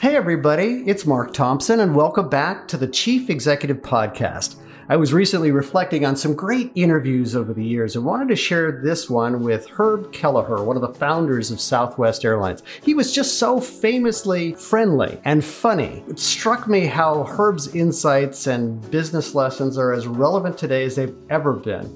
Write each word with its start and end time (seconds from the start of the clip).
Hey, 0.00 0.14
everybody, 0.14 0.84
it's 0.86 1.06
Mark 1.06 1.34
Thompson, 1.34 1.80
and 1.80 1.92
welcome 1.92 2.28
back 2.28 2.68
to 2.68 2.76
the 2.76 2.86
Chief 2.86 3.28
Executive 3.28 3.78
Podcast. 3.78 4.54
I 4.88 4.94
was 4.94 5.12
recently 5.12 5.50
reflecting 5.50 6.06
on 6.06 6.14
some 6.14 6.34
great 6.34 6.70
interviews 6.76 7.34
over 7.34 7.52
the 7.52 7.64
years 7.64 7.96
and 7.96 8.04
wanted 8.04 8.28
to 8.28 8.36
share 8.36 8.70
this 8.70 9.10
one 9.10 9.42
with 9.42 9.68
Herb 9.68 10.12
Kelleher, 10.12 10.62
one 10.62 10.76
of 10.76 10.82
the 10.82 10.94
founders 11.00 11.50
of 11.50 11.60
Southwest 11.60 12.24
Airlines. 12.24 12.62
He 12.80 12.94
was 12.94 13.12
just 13.12 13.40
so 13.40 13.60
famously 13.60 14.52
friendly 14.52 15.20
and 15.24 15.44
funny. 15.44 16.04
It 16.06 16.20
struck 16.20 16.68
me 16.68 16.86
how 16.86 17.24
Herb's 17.24 17.74
insights 17.74 18.46
and 18.46 18.88
business 18.92 19.34
lessons 19.34 19.76
are 19.76 19.92
as 19.92 20.06
relevant 20.06 20.56
today 20.56 20.84
as 20.84 20.94
they've 20.94 21.16
ever 21.28 21.54
been. 21.54 21.92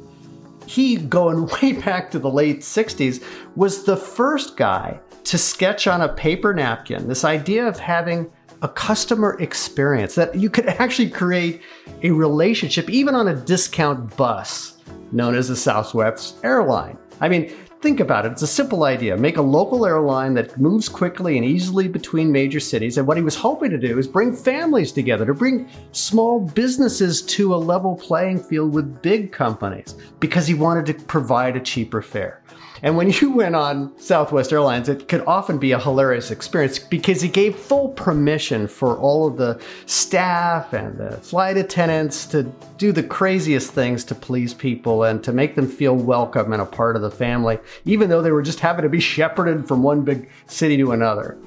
He, 0.66 0.96
going 0.96 1.46
way 1.62 1.74
back 1.74 2.10
to 2.10 2.18
the 2.18 2.30
late 2.30 2.62
60s, 2.62 3.22
was 3.54 3.84
the 3.84 3.96
first 3.96 4.56
guy 4.56 4.98
to 5.24 5.38
sketch 5.38 5.86
on 5.86 6.02
a 6.02 6.08
paper 6.08 6.52
napkin 6.52 7.08
this 7.08 7.24
idea 7.24 7.66
of 7.66 7.78
having 7.78 8.30
a 8.62 8.68
customer 8.68 9.36
experience 9.40 10.14
that 10.14 10.34
you 10.34 10.48
could 10.48 10.66
actually 10.80 11.10
create 11.10 11.62
a 12.02 12.10
relationship 12.10 12.88
even 12.88 13.14
on 13.14 13.28
a 13.28 13.34
discount 13.34 14.16
bus 14.16 14.78
known 15.10 15.34
as 15.34 15.48
the 15.48 15.56
Southwest 15.56 16.36
airline. 16.42 16.96
I 17.20 17.28
mean, 17.28 17.52
think 17.82 18.00
about 18.00 18.24
it. 18.24 18.32
It's 18.32 18.42
a 18.42 18.46
simple 18.46 18.84
idea. 18.84 19.16
Make 19.16 19.36
a 19.36 19.42
local 19.42 19.84
airline 19.84 20.34
that 20.34 20.58
moves 20.58 20.88
quickly 20.88 21.36
and 21.36 21.44
easily 21.44 21.88
between 21.88 22.32
major 22.32 22.60
cities. 22.60 22.96
And 22.96 23.06
what 23.06 23.16
he 23.16 23.22
was 23.22 23.34
hoping 23.34 23.70
to 23.70 23.78
do 23.78 23.98
is 23.98 24.06
bring 24.06 24.34
families 24.34 24.92
together, 24.92 25.26
to 25.26 25.34
bring 25.34 25.68
small 25.90 26.40
businesses 26.40 27.20
to 27.22 27.54
a 27.54 27.56
level 27.56 27.96
playing 27.96 28.38
field 28.38 28.72
with 28.72 29.02
big 29.02 29.32
companies 29.32 29.96
because 30.20 30.46
he 30.46 30.54
wanted 30.54 30.86
to 30.86 30.94
provide 31.04 31.56
a 31.56 31.60
cheaper 31.60 32.00
fare. 32.00 32.42
And 32.82 32.96
when 32.96 33.10
you 33.10 33.32
went 33.36 33.54
on 33.54 33.96
Southwest 33.98 34.52
Airlines, 34.52 34.88
it 34.88 35.08
could 35.08 35.22
often 35.26 35.58
be 35.58 35.72
a 35.72 35.78
hilarious 35.78 36.30
experience 36.30 36.78
because 36.78 37.20
he 37.20 37.28
gave 37.28 37.56
full 37.56 37.90
permission 37.90 38.66
for 38.66 38.98
all 38.98 39.26
of 39.26 39.36
the 39.36 39.60
staff 39.86 40.72
and 40.72 40.98
the 40.98 41.12
flight 41.18 41.56
attendants 41.56 42.26
to 42.26 42.42
do 42.78 42.92
the 42.92 43.02
craziest 43.02 43.72
things 43.72 44.04
to 44.04 44.14
please 44.14 44.52
people 44.52 45.04
and 45.04 45.22
to 45.24 45.32
make 45.32 45.54
them 45.54 45.68
feel 45.68 45.94
welcome 45.94 46.52
and 46.52 46.60
a 46.60 46.66
part 46.66 46.96
of 46.96 47.02
the 47.02 47.10
family, 47.10 47.58
even 47.84 48.10
though 48.10 48.22
they 48.22 48.32
were 48.32 48.42
just 48.42 48.60
having 48.60 48.82
to 48.82 48.88
be 48.88 49.00
shepherded 49.00 49.66
from 49.68 49.82
one 49.82 50.02
big 50.02 50.28
city 50.46 50.76
to 50.76 50.92
another. 50.92 51.38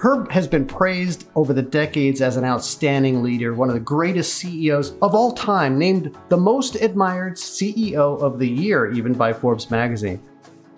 Herb 0.00 0.30
has 0.30 0.46
been 0.46 0.64
praised 0.64 1.26
over 1.34 1.52
the 1.52 1.60
decades 1.60 2.22
as 2.22 2.36
an 2.36 2.44
outstanding 2.44 3.20
leader, 3.20 3.52
one 3.52 3.68
of 3.68 3.74
the 3.74 3.80
greatest 3.80 4.34
CEOs 4.34 4.92
of 5.02 5.12
all 5.12 5.32
time, 5.32 5.76
named 5.76 6.16
the 6.28 6.36
most 6.36 6.76
admired 6.76 7.34
CEO 7.34 8.20
of 8.22 8.38
the 8.38 8.46
year, 8.46 8.92
even 8.92 9.12
by 9.12 9.32
Forbes 9.32 9.72
magazine. 9.72 10.22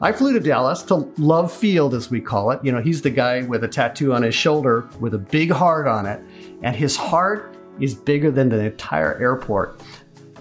I 0.02 0.12
flew 0.12 0.32
to 0.32 0.40
Dallas 0.40 0.82
to 0.84 1.12
Love 1.18 1.52
Field, 1.52 1.92
as 1.92 2.10
we 2.10 2.22
call 2.22 2.52
it. 2.52 2.64
You 2.64 2.72
know, 2.72 2.80
he's 2.80 3.02
the 3.02 3.10
guy 3.10 3.42
with 3.42 3.64
a 3.64 3.68
tattoo 3.68 4.14
on 4.14 4.22
his 4.22 4.34
shoulder 4.34 4.88
with 4.98 5.12
a 5.12 5.18
big 5.18 5.50
heart 5.50 5.86
on 5.86 6.06
it, 6.06 6.22
and 6.62 6.74
his 6.74 6.96
heart 6.96 7.54
is 7.80 7.94
bigger 7.94 8.30
than 8.30 8.48
the 8.48 8.58
entire 8.64 9.18
airport. 9.20 9.78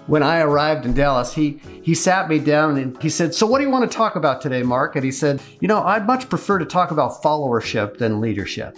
When 0.08 0.24
I 0.24 0.40
arrived 0.40 0.86
in 0.86 0.94
Dallas, 0.94 1.34
he 1.34 1.60
he 1.84 1.94
sat 1.94 2.30
me 2.30 2.40
down 2.40 2.78
and 2.78 3.02
he 3.02 3.10
said, 3.10 3.36
"So 3.36 3.46
what 3.46 3.58
do 3.58 3.66
you 3.66 3.70
want 3.70 3.90
to 3.90 3.98
talk 3.98 4.16
about 4.16 4.42
today, 4.42 4.64
Mark?" 4.64 4.96
And 4.96 5.04
he 5.04 5.12
said, 5.12 5.42
"You 5.60 5.68
know, 5.68 5.84
I'd 5.84 6.08
much 6.08 6.30
prefer 6.30 6.58
to 6.60 6.66
talk 6.66 6.92
about 6.92 7.22
followership 7.22 7.98
than 7.98 8.22
leadership." 8.22 8.78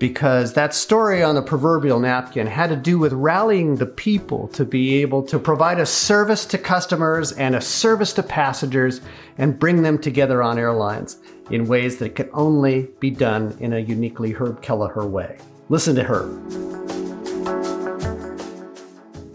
Because 0.00 0.54
that 0.54 0.72
story 0.72 1.22
on 1.22 1.34
the 1.34 1.42
proverbial 1.42 2.00
napkin 2.00 2.46
had 2.46 2.70
to 2.70 2.74
do 2.74 2.98
with 2.98 3.12
rallying 3.12 3.76
the 3.76 3.84
people 3.84 4.48
to 4.48 4.64
be 4.64 5.02
able 5.02 5.22
to 5.22 5.38
provide 5.38 5.78
a 5.78 5.84
service 5.84 6.46
to 6.46 6.56
customers 6.56 7.32
and 7.32 7.54
a 7.54 7.60
service 7.60 8.14
to 8.14 8.22
passengers 8.22 9.02
and 9.36 9.58
bring 9.58 9.82
them 9.82 9.98
together 9.98 10.42
on 10.42 10.58
airlines 10.58 11.18
in 11.50 11.66
ways 11.66 11.98
that 11.98 12.16
could 12.16 12.30
only 12.32 12.88
be 12.98 13.10
done 13.10 13.54
in 13.60 13.74
a 13.74 13.78
uniquely 13.78 14.32
Herb 14.32 14.62
Kelleher 14.62 15.06
way. 15.06 15.36
Listen 15.68 15.94
to 15.96 16.02
Herb. 16.02 16.30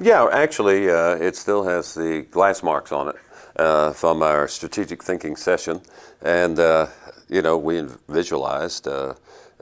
Yeah, 0.02 0.27
actually, 0.31 0.89
uh, 0.89 1.15
it 1.17 1.36
still 1.36 1.64
has 1.64 1.93
the 1.93 2.23
glass 2.31 2.64
marks 2.64 2.92
on 2.92 3.09
it 3.09 3.15
uh, 3.58 3.93
from 3.93 4.23
our 4.23 4.48
strategic 4.48 5.04
thinking 5.04 5.36
session. 5.36 5.81
And, 6.23 6.58
uh, 6.58 6.87
you 7.30 7.43
know, 7.43 7.55
we 7.55 7.83
visualized 8.09 8.87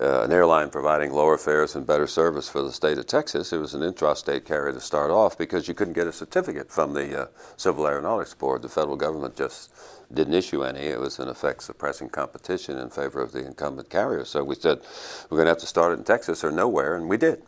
uh, 0.02 0.24
an 0.24 0.32
airline 0.32 0.70
providing 0.70 1.12
lower 1.12 1.38
fares 1.38 1.76
and 1.76 1.86
better 1.86 2.08
service 2.08 2.50
for 2.50 2.62
the 2.62 2.72
state 2.72 2.98
of 2.98 3.06
Texas. 3.06 3.54
It 3.54 3.58
was 3.58 3.74
an 3.74 3.82
intrastate 3.82 4.46
carrier 4.46 4.74
to 4.74 4.80
start 4.80 5.12
off 5.12 5.38
because 5.38 5.68
you 5.68 5.74
couldn't 5.74 5.94
get 5.94 6.08
a 6.08 6.12
certificate 6.12 6.72
from 6.72 6.94
the 6.94 7.24
uh, 7.24 7.28
Civil 7.58 7.88
Aeronautics 7.88 8.34
Board. 8.34 8.64
The 8.64 8.70
federal 8.70 8.96
government 8.96 9.36
just 9.36 9.72
didn't 10.12 10.34
issue 10.34 10.64
any. 10.64 10.82
It 10.82 11.00
was 11.00 11.20
in 11.20 11.28
effect 11.28 11.64
suppressing 11.64 12.10
competition 12.10 12.78
in 12.78 12.90
favor 12.90 13.22
of 13.22 13.32
the 13.32 13.46
incumbent 13.46 13.90
carrier. 13.90 14.26
So 14.26 14.44
we 14.44 14.56
said 14.56 14.82
we're 15.30 15.38
going 15.38 15.46
to 15.46 15.52
have 15.52 15.60
to 15.60 15.68
start 15.68 15.94
it 15.94 16.00
in 16.00 16.06
Texas 16.06 16.44
or 16.44 16.52
nowhere, 16.52 16.96
and 16.96 17.08
we 17.08 17.18
did. 17.18 17.44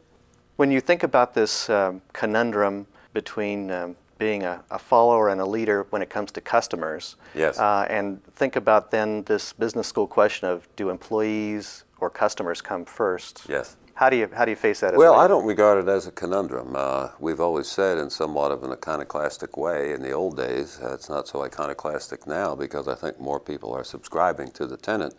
When 0.57 0.71
you 0.71 0.81
think 0.81 1.03
about 1.03 1.33
this 1.33 1.69
um, 1.69 2.01
conundrum 2.13 2.87
between 3.13 3.71
um, 3.71 3.95
being 4.17 4.43
a, 4.43 4.63
a, 4.71 4.79
follower 4.79 5.29
and 5.29 5.41
a 5.41 5.45
leader 5.45 5.85
when 5.89 6.01
it 6.01 6.09
comes 6.09 6.31
to 6.31 6.41
customers. 6.41 7.15
Yes. 7.33 7.59
Uh, 7.59 7.85
and 7.89 8.23
think 8.35 8.55
about 8.55 8.91
then 8.91 9.23
this 9.23 9.51
business 9.53 9.87
school 9.87 10.07
question 10.07 10.47
of 10.47 10.67
do 10.75 10.89
employees 10.89 11.84
customers 12.09 12.61
come 12.61 12.85
first? 12.85 13.45
Yes. 13.47 13.77
How 13.95 14.09
do 14.09 14.17
you 14.17 14.29
how 14.33 14.43
do 14.43 14.51
you 14.51 14.57
face 14.57 14.81
that? 14.81 14.97
well, 14.97 15.13
I 15.13 15.25
don't 15.25 15.45
regard 15.45 15.77
it 15.81 15.89
as 15.89 16.05
a 16.05 16.11
conundrum. 16.11 16.75
Uh, 16.75 17.11
we've 17.17 17.39
always 17.39 17.67
said 17.67 17.97
in 17.97 18.09
somewhat 18.09 18.51
of 18.51 18.63
an 18.63 18.71
iconoclastic 18.73 19.55
way 19.55 19.93
in 19.93 20.01
the 20.01 20.11
old 20.11 20.35
days. 20.35 20.79
Uh, 20.83 20.93
it's 20.93 21.07
not 21.07 21.29
so 21.29 21.43
iconoclastic 21.43 22.27
now 22.27 22.55
because 22.55 22.89
I 22.89 22.95
think 22.95 23.21
more 23.21 23.39
people 23.39 23.73
are 23.73 23.85
subscribing 23.85 24.51
to 24.51 24.67
the 24.67 24.75
tenant. 24.75 25.15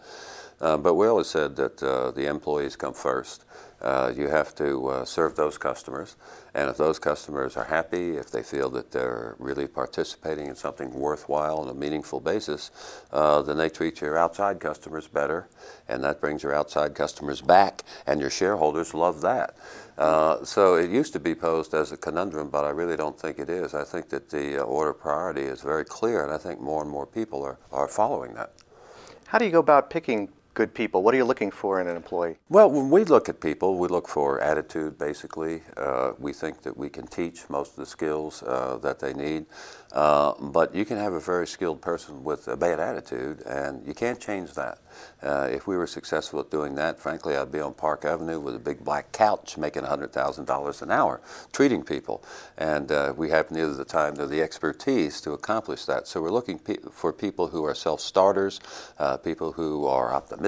Uh, 0.61 0.77
but 0.77 0.95
we 0.95 1.07
always 1.07 1.27
said 1.27 1.57
that 1.57 1.83
uh, 1.83 2.11
the 2.11 2.27
employees 2.27 2.77
come 2.77 2.95
first. 2.95 3.45
Uh, 3.81 4.13
you 4.17 4.29
have 4.29 4.55
to 4.55 4.89
uh, 4.89 5.05
serve 5.05 5.37
those 5.37 5.59
customers. 5.59 6.17
And 6.55 6.71
if 6.71 6.79
those 6.79 6.99
customers 6.99 7.57
are 7.57 7.65
happy, 7.65 8.17
if 8.17 8.31
they 8.31 8.43
feel 8.43 8.71
that 8.71 8.91
they're 8.91 9.37
really 9.39 9.67
participating 9.67 10.47
in 10.47 10.57
something 10.57 10.93
worthwhile 10.93 11.59
on 11.59 11.69
a 11.69 11.75
meaningful 11.75 12.19
basis, 12.19 12.71
uh, 13.13 13.43
then 13.43 13.59
they 13.59 13.69
treat 13.69 14.01
your 14.01 14.17
outside 14.17 14.61
customers 14.61 15.07
better. 15.07 15.49
And 15.89 16.03
that 16.05 16.21
brings 16.21 16.43
your 16.43 16.55
outside 16.55 16.95
customers 16.95 17.43
back. 17.43 17.83
And 18.07 18.21
your 18.21 18.31
shareholders 18.31 18.95
love 18.95 19.21
that. 19.21 19.57
Uh, 19.99 20.45
so 20.45 20.77
it 20.77 20.91
used 20.91 21.13
to 21.13 21.21
be 21.21 21.35
posed 21.35 21.75
as 21.75 21.93
a 21.93 21.97
conundrum, 21.97 22.51
but 22.51 22.65
I 22.65 22.71
really 22.71 22.97
don't 22.97 23.19
think 23.19 23.39
it 23.39 23.49
is. 23.49 23.75
I 23.75 23.85
think 23.85 24.09
that 24.11 24.29
the 24.29 24.63
uh, 24.63 24.65
order 24.65 24.93
priority 24.93 25.43
is 25.43 25.63
very 25.63 25.85
clear, 25.85 26.23
and 26.23 26.33
I 26.33 26.39
think 26.39 26.61
more 26.61 26.83
and 26.83 26.91
more 26.91 27.07
people 27.07 27.43
are, 27.43 27.59
are 27.73 27.89
following 27.89 28.35
that. 28.35 28.53
How 29.27 29.39
do 29.39 29.45
you 29.45 29.51
go 29.51 29.59
about 29.59 29.91
picking 29.91 30.29
good 30.57 30.75
people? 30.75 31.03
What 31.03 31.15
are 31.15 31.19
you 31.19 31.25
looking 31.25 31.51
for 31.51 31.81
in 31.81 31.87
an 31.87 31.97
employee? 31.97 32.37
Well, 32.49 32.71
when 32.71 32.91
we 32.91 33.05
look 33.05 33.29
at 33.29 33.41
people, 33.41 33.77
we 33.79 33.89
look 33.89 34.09
for 34.09 34.41
attitude, 34.41 34.99
basically. 34.99 35.63
Uh, 35.77 36.13
we 36.19 36.33
think 36.33 36.63
that 36.63 36.77
we 36.77 36.89
can 36.89 37.07
teach 37.07 37.49
most 37.51 37.73
of 37.73 37.77
the 37.77 37.87
skills 37.87 38.43
uh, 38.43 38.79
that 38.83 38.99
they 38.99 39.13
need. 39.13 39.45
Uh, 39.93 40.33
but 40.41 40.75
you 40.75 40.85
can 40.85 40.97
have 40.97 41.13
a 41.13 41.21
very 41.21 41.47
skilled 41.47 41.81
person 41.81 42.25
with 42.25 42.49
a 42.49 42.57
bad 42.57 42.81
attitude, 42.81 43.43
and 43.47 43.87
you 43.87 43.95
can't 43.95 44.19
change 44.19 44.55
that. 44.55 44.79
Uh, 45.23 45.49
if 45.51 45.67
we 45.67 45.77
were 45.77 45.87
successful 45.87 46.41
at 46.41 46.51
doing 46.51 46.75
that, 46.75 46.99
frankly, 46.99 47.37
I'd 47.37 47.53
be 47.53 47.61
on 47.61 47.75
Park 47.75 48.05
Avenue 48.05 48.41
with 48.41 48.55
a 48.57 48.59
big 48.59 48.83
black 48.85 49.13
couch 49.13 49.57
making 49.59 49.83
$100,000 49.83 50.83
an 50.83 50.91
hour 50.91 51.21
treating 51.53 51.83
people. 51.83 52.25
And 52.59 52.91
uh, 52.91 53.13
we 53.17 53.31
have 53.31 53.51
neither 53.51 53.75
the 53.75 53.85
time 53.85 54.15
nor 54.15 54.27
the 54.27 54.43
expertise 54.43 55.21
to 55.23 55.33
accomplish 55.33 55.85
that. 55.85 56.09
So 56.09 56.21
we're 56.23 56.31
looking 56.31 56.59
pe- 56.59 56.77
for 56.91 57.13
people 57.13 57.49
who 57.49 57.65
are 57.65 57.75
self 57.75 58.01
starters, 58.01 58.61
uh, 58.99 59.19
people 59.19 59.53
who 59.53 59.87
are 59.87 60.15
optimistic, 60.15 60.46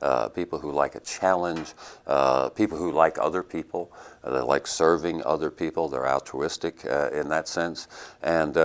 uh, 0.00 0.28
people 0.28 0.58
who 0.58 0.72
like 0.72 0.94
a 0.94 1.00
challenge, 1.00 1.74
uh, 2.06 2.48
people 2.50 2.78
who 2.78 2.92
like 2.92 3.18
other 3.18 3.42
people. 3.42 3.92
they 4.24 4.40
like 4.40 4.66
serving 4.66 5.24
other 5.24 5.50
people. 5.50 5.88
They're 5.88 6.08
altruistic 6.08 6.84
uh, 6.84 7.10
in 7.10 7.28
that 7.28 7.48
sense. 7.48 7.88
And, 8.22 8.56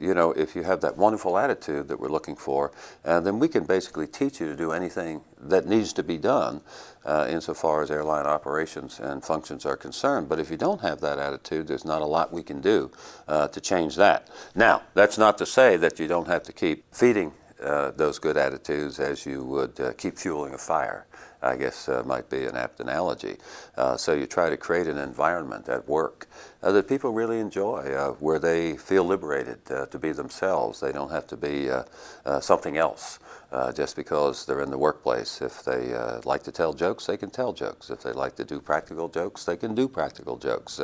you 0.00 0.14
know, 0.14 0.32
if 0.32 0.54
you 0.56 0.62
have 0.62 0.80
that 0.80 0.96
wonderful 0.96 1.38
attitude 1.38 1.88
that 1.88 1.98
we're 1.98 2.08
looking 2.08 2.36
for, 2.36 2.72
then 3.04 3.38
we 3.38 3.48
can 3.48 3.64
basically 3.64 4.06
teach 4.06 4.40
you 4.40 4.46
to 4.46 4.56
do 4.56 4.72
anything 4.72 5.22
that 5.40 5.66
needs 5.66 5.92
to 5.94 6.02
be 6.02 6.18
done 6.18 6.60
uh, 7.06 7.26
insofar 7.30 7.82
as 7.82 7.90
airline 7.90 8.26
operations 8.26 8.98
and 9.00 9.24
functions 9.24 9.64
are 9.64 9.76
concerned. 9.76 10.28
But 10.28 10.40
if 10.40 10.50
you 10.50 10.56
don't 10.56 10.80
have 10.80 11.00
that 11.00 11.18
attitude, 11.18 11.66
there's 11.66 11.84
not 11.84 12.02
a 12.02 12.06
lot 12.06 12.32
we 12.32 12.42
can 12.42 12.60
do 12.60 12.90
uh, 13.28 13.48
to 13.48 13.60
change 13.60 13.96
that. 13.96 14.28
Now, 14.54 14.82
that's 14.94 15.16
not 15.16 15.38
to 15.38 15.46
say 15.46 15.76
that 15.76 15.98
you 15.98 16.08
don't 16.08 16.26
have 16.26 16.42
to 16.44 16.52
keep 16.52 16.84
feeding 16.92 17.32
uh, 17.62 17.90
those 17.92 18.18
good 18.18 18.36
attitudes 18.36 19.00
as 19.00 19.24
you 19.24 19.42
would 19.42 19.80
uh, 19.80 19.92
keep 19.94 20.18
fueling 20.18 20.54
a 20.54 20.58
fire. 20.58 21.06
I 21.42 21.56
guess 21.56 21.88
uh, 21.88 22.02
might 22.04 22.28
be 22.28 22.44
an 22.46 22.56
apt 22.56 22.80
analogy. 22.80 23.36
Uh, 23.76 23.96
so 23.96 24.14
you 24.14 24.26
try 24.26 24.50
to 24.50 24.56
create 24.56 24.86
an 24.86 24.98
environment 24.98 25.68
at 25.68 25.86
work 25.86 26.26
uh, 26.62 26.72
that 26.72 26.88
people 26.88 27.12
really 27.12 27.38
enjoy, 27.38 27.82
where 28.18 28.38
they 28.38 28.76
feel 28.76 29.04
liberated 29.04 29.64
to 29.66 29.98
be 29.98 30.12
themselves. 30.12 30.80
They 30.80 30.92
don't 30.92 31.10
have 31.10 31.26
to 31.28 31.36
be 31.36 31.70
something 32.40 32.76
else. 32.78 33.20
just 33.74 33.96
because 33.96 34.44
they're 34.44 34.62
in 34.62 34.70
the 34.70 34.78
workplace. 34.78 35.40
If 35.40 35.62
they 35.62 35.94
like 36.24 36.42
to 36.44 36.52
tell 36.52 36.72
jokes, 36.72 37.06
they 37.06 37.16
can 37.16 37.30
tell 37.30 37.52
jokes. 37.52 37.90
If 37.90 38.02
they 38.02 38.12
like 38.12 38.34
to 38.36 38.44
do 38.44 38.60
practical 38.60 39.08
jokes, 39.08 39.44
they 39.44 39.56
can 39.56 39.74
do 39.74 39.88
practical 39.88 40.36
jokes. 40.36 40.80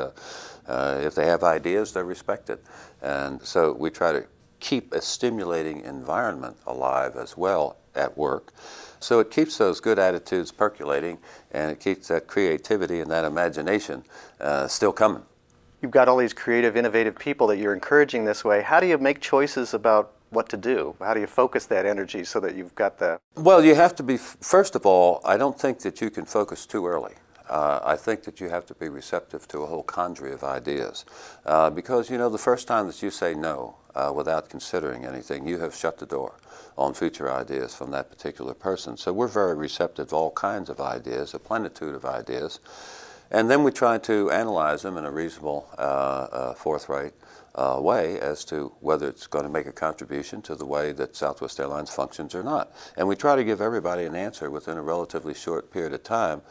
if 0.68 1.14
they 1.14 1.26
have 1.26 1.42
ideas, 1.42 1.92
they're 1.92 2.04
respected. 2.04 2.58
And 3.00 3.42
so 3.42 3.72
we 3.72 3.90
try 3.90 4.12
to 4.12 4.24
keep 4.62 4.94
a 4.94 5.02
stimulating 5.02 5.80
environment 5.80 6.56
alive 6.66 7.16
as 7.16 7.36
well 7.36 7.76
at 7.94 8.16
work. 8.16 8.54
So 9.00 9.18
it 9.18 9.30
keeps 9.30 9.58
those 9.58 9.80
good 9.80 9.98
attitudes 9.98 10.52
percolating 10.52 11.18
and 11.50 11.70
it 11.70 11.80
keeps 11.80 12.08
that 12.08 12.28
creativity 12.28 13.00
and 13.00 13.10
that 13.10 13.24
imagination 13.24 14.04
uh, 14.40 14.68
still 14.68 14.92
coming. 14.92 15.22
You've 15.82 15.90
got 15.90 16.08
all 16.08 16.16
these 16.16 16.32
creative, 16.32 16.76
innovative 16.76 17.18
people 17.18 17.48
that 17.48 17.58
you're 17.58 17.74
encouraging 17.74 18.24
this 18.24 18.44
way. 18.44 18.62
How 18.62 18.78
do 18.78 18.86
you 18.86 18.96
make 18.98 19.20
choices 19.20 19.74
about 19.74 20.12
what 20.30 20.48
to 20.50 20.56
do? 20.56 20.94
How 21.00 21.12
do 21.12 21.20
you 21.20 21.26
focus 21.26 21.66
that 21.66 21.84
energy 21.84 22.22
so 22.22 22.38
that 22.38 22.54
you've 22.54 22.74
got 22.76 22.98
the. 22.98 23.18
Well, 23.34 23.64
you 23.64 23.74
have 23.74 23.96
to 23.96 24.04
be, 24.04 24.16
first 24.16 24.76
of 24.76 24.86
all, 24.86 25.20
I 25.24 25.36
don't 25.36 25.58
think 25.58 25.80
that 25.80 26.00
you 26.00 26.08
can 26.08 26.24
focus 26.24 26.64
too 26.64 26.86
early. 26.86 27.14
Uh, 27.50 27.80
I 27.84 27.96
think 27.96 28.22
that 28.22 28.40
you 28.40 28.48
have 28.48 28.64
to 28.66 28.74
be 28.74 28.88
receptive 28.88 29.48
to 29.48 29.58
a 29.64 29.66
whole 29.66 29.82
congery 29.82 30.32
of 30.32 30.44
ideas. 30.44 31.04
Uh, 31.44 31.68
because, 31.68 32.08
you 32.08 32.16
know, 32.16 32.28
the 32.28 32.38
first 32.38 32.68
time 32.68 32.86
that 32.86 33.02
you 33.02 33.10
say 33.10 33.34
no 33.34 33.74
uh, 33.94 34.12
without 34.14 34.48
considering 34.48 35.04
anything, 35.04 35.46
you 35.46 35.58
have 35.58 35.74
shut 35.74 35.98
the 35.98 36.06
door 36.06 36.34
on 36.76 36.94
future 36.94 37.30
ideas 37.30 37.74
from 37.74 37.90
that 37.90 38.10
particular 38.10 38.54
person. 38.54 38.96
So 38.96 39.12
we're 39.12 39.28
very 39.28 39.54
receptive 39.54 40.08
to 40.08 40.16
all 40.16 40.30
kinds 40.30 40.70
of 40.70 40.80
ideas, 40.80 41.34
a 41.34 41.38
plenitude 41.38 41.94
of 41.94 42.04
ideas. 42.04 42.60
And 43.30 43.50
then 43.50 43.62
we 43.62 43.70
try 43.70 43.98
to 43.98 44.30
analyze 44.30 44.82
them 44.82 44.96
in 44.96 45.04
a 45.04 45.10
reasonable, 45.10 45.66
uh, 45.78 45.80
uh, 45.80 46.54
forthright 46.54 47.14
uh, 47.54 47.78
way 47.80 48.18
as 48.20 48.44
to 48.46 48.72
whether 48.80 49.08
it's 49.08 49.26
going 49.26 49.44
to 49.44 49.50
make 49.50 49.66
a 49.66 49.72
contribution 49.72 50.40
to 50.42 50.54
the 50.54 50.64
way 50.64 50.92
that 50.92 51.16
Southwest 51.16 51.60
Airlines 51.60 51.90
functions 51.90 52.34
or 52.34 52.42
not. 52.42 52.72
And 52.96 53.08
we 53.08 53.16
try 53.16 53.36
to 53.36 53.44
give 53.44 53.60
everybody 53.60 54.04
an 54.04 54.14
answer 54.14 54.50
within 54.50 54.78
a 54.78 54.82
relatively 54.82 55.34
short 55.34 55.70
period 55.70 55.92
of 55.92 56.02
time 56.02 56.42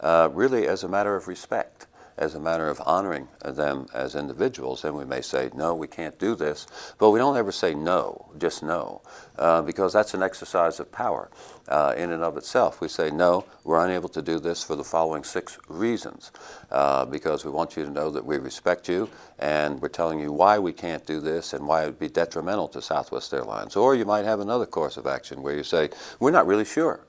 uh, 0.00 0.28
really 0.32 0.66
as 0.68 0.84
a 0.84 0.88
matter 0.88 1.16
of 1.16 1.28
respect, 1.28 1.86
as 2.18 2.34
a 2.34 2.40
matter 2.40 2.68
of 2.68 2.80
honoring 2.84 3.28
them 3.44 3.86
as 3.94 4.14
individuals. 4.14 4.84
And 4.84 4.96
we 4.96 5.04
may 5.04 5.20
say, 5.20 5.50
no, 5.54 5.74
we 5.74 5.86
can't 5.86 6.18
do 6.18 6.34
this, 6.34 6.66
but 6.98 7.10
we 7.10 7.18
don't 7.18 7.36
ever 7.36 7.52
say 7.52 7.74
no, 7.74 8.30
just 8.38 8.62
no, 8.62 9.02
uh, 9.38 9.62
because 9.62 9.92
that's 9.92 10.14
an 10.14 10.22
exercise 10.22 10.80
of 10.80 10.90
power 10.90 11.30
uh, 11.68 11.94
in 11.96 12.10
and 12.10 12.22
of 12.22 12.36
itself. 12.36 12.80
We 12.80 12.88
say, 12.88 13.10
no, 13.10 13.44
we're 13.64 13.84
unable 13.84 14.08
to 14.10 14.22
do 14.22 14.38
this 14.40 14.64
for 14.64 14.74
the 14.74 14.84
following 14.84 15.22
six 15.22 15.58
reasons, 15.68 16.32
uh, 16.70 17.04
because 17.04 17.44
we 17.44 17.50
want 17.50 17.76
you 17.76 17.84
to 17.84 17.90
know 17.90 18.10
that 18.10 18.24
we 18.24 18.38
respect 18.38 18.88
you 18.88 19.08
and 19.38 19.80
we're 19.80 19.88
telling 19.88 20.18
you 20.18 20.32
why 20.32 20.58
we 20.58 20.72
can't 20.72 21.06
do 21.06 21.20
this 21.20 21.52
and 21.52 21.66
why 21.66 21.82
it 21.84 21.86
would 21.86 21.98
be 21.98 22.08
detrimental 22.08 22.68
to 22.68 22.82
Southwest 22.82 23.32
Airlines. 23.32 23.76
Or 23.76 23.94
you 23.94 24.04
might 24.04 24.24
have 24.24 24.40
another 24.40 24.66
course 24.66 24.96
of 24.96 25.06
action 25.06 25.42
where 25.42 25.54
you 25.54 25.62
say, 25.62 25.90
we're 26.18 26.32
not 26.32 26.46
really 26.46 26.64
sure 26.64 27.00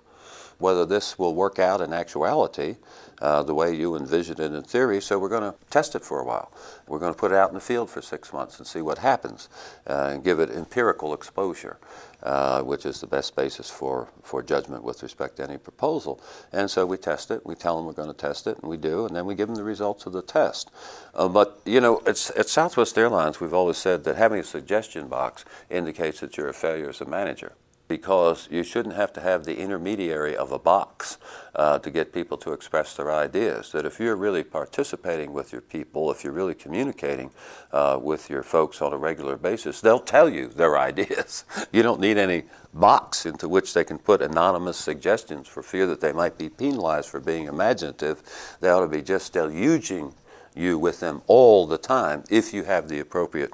whether 0.59 0.85
this 0.85 1.17
will 1.17 1.33
work 1.33 1.57
out 1.57 1.81
in 1.81 1.94
actuality 1.94 2.75
uh, 3.21 3.44
the 3.44 3.54
way 3.54 3.75
you 3.75 3.95
envision 3.95 4.39
it 4.42 4.54
in 4.54 4.63
theory. 4.63 5.01
So 5.01 5.19
we're 5.19 5.30
going 5.30 5.51
to 5.51 5.56
test 5.69 5.95
it 5.95 6.04
for 6.04 6.19
a 6.19 6.25
while. 6.25 6.51
We're 6.88 7.00
going 7.00 7.13
to 7.13 7.19
put 7.19 7.31
it 7.31 7.36
out 7.36 7.50
in 7.50 7.56
the 7.56 7.62
field 7.62 7.89
for 7.89 8.01
six 8.01 8.33
months 8.33 8.60
and 8.60 8.68
see 8.68 8.81
what 8.81 8.98
happens 8.98 9.50
uh, 9.88 10.12
and 10.13 10.24
give 10.24 10.39
it 10.39 10.50
empirical 10.50 11.13
exposure. 11.13 11.77
Uh, 12.21 12.62
which 12.63 12.86
is 12.86 13.00
the 13.00 13.07
best 13.07 13.33
basis 13.33 13.69
for, 13.69 14.10
for 14.24 14.44
judgment 14.44 14.83
with 14.83 15.01
respect 15.04 15.38
to 15.38 15.44
any 15.44 15.57
proposal. 15.57 16.19
And 16.51 16.69
so 16.69 16.86
we 16.86 16.98
test 16.98 17.31
it, 17.31 17.45
we 17.45 17.56
tell 17.56 17.77
them 17.77 17.86
we're 17.86 17.94
going 17.94 18.10
to 18.12 18.13
test 18.13 18.45
it, 18.45 18.57
and 18.60 18.69
we 18.69 18.75
do, 18.75 19.06
and 19.06 19.16
then 19.16 19.25
we 19.25 19.36
give 19.36 19.48
them 19.48 19.56
the 19.56 19.63
results 19.63 20.06
of 20.06 20.12
the 20.12 20.21
test. 20.21 20.69
Uh, 21.16 21.30
but, 21.30 21.62
you 21.63 21.80
know, 21.80 22.01
it's, 22.06 22.30
at 22.31 22.50
Southwest 22.50 22.98
Airlines, 22.98 23.39
we've 23.39 23.54
always 23.54 23.77
said 23.77 24.04
that 24.04 24.18
having 24.18 24.38
a 24.38 24.44
suggestion 24.44 25.07
box 25.07 25.45
indicates 25.69 26.19
that 26.19 26.36
you're 26.36 26.50
a 26.50 26.54
failure 26.54 26.89
as 26.89 27.00
a 27.00 27.06
manager 27.06 27.54
because 27.89 28.47
you 28.51 28.63
shouldn't 28.63 28.95
have 28.95 29.12
to 29.12 29.19
have 29.19 29.44
the 29.44 29.57
intermediary 29.57 30.38
of 30.38 30.51
a 30.51 30.59
box 30.59 31.18
uh, 31.56 31.80
to 31.80 31.89
get 31.89 32.13
people 32.13 32.38
to 32.38 32.53
express 32.53 32.95
their 32.95 33.12
ideas. 33.12 33.71
That 33.71 33.86
if 33.86 34.00
you're 34.00 34.15
really 34.15 34.44
participating 34.44 35.33
with 35.33 35.51
your 35.51 35.62
people, 35.62 36.12
if 36.12 36.24
you're 36.24 36.31
really 36.31 36.53
communicating 36.53 37.31
uh, 37.74 38.00
with 38.01 38.30
your 38.30 38.44
folks 38.44 38.81
on 38.81 38.94
a 38.94 38.97
regular 38.97 39.36
basis, 39.36 39.81
they'll 39.81 40.00
tell 40.00 40.30
you 40.30 40.47
their 40.47 40.77
ideas. 40.89 41.44
you 41.74 41.81
don't 41.81 42.00
need 42.00 42.18
any 42.18 42.44
box 42.74 43.25
into 43.25 43.50
which 43.50 43.74
they 43.74 43.83
can 43.83 43.97
put 43.97 44.21
anonymous 44.21 44.77
suggestions 44.77 45.47
for 45.47 45.63
fear 45.63 45.88
that 45.88 46.00
they 46.00 46.13
might 46.13 46.38
be 46.38 46.47
penalized 46.47 47.09
for 47.09 47.19
being 47.19 47.47
imaginative. 47.47 48.21
They 48.62 48.69
ought 48.69 48.81
to 48.81 48.88
be 48.88 49.01
just 49.01 49.33
deluging 49.33 50.13
you 50.56 50.77
with 50.77 51.00
them 51.00 51.24
all 51.25 51.65
the 51.65 51.77
time 51.80 52.24
if 52.30 52.53
you 52.53 52.63
have 52.63 52.88
the 52.88 53.00
appropriate 53.00 53.51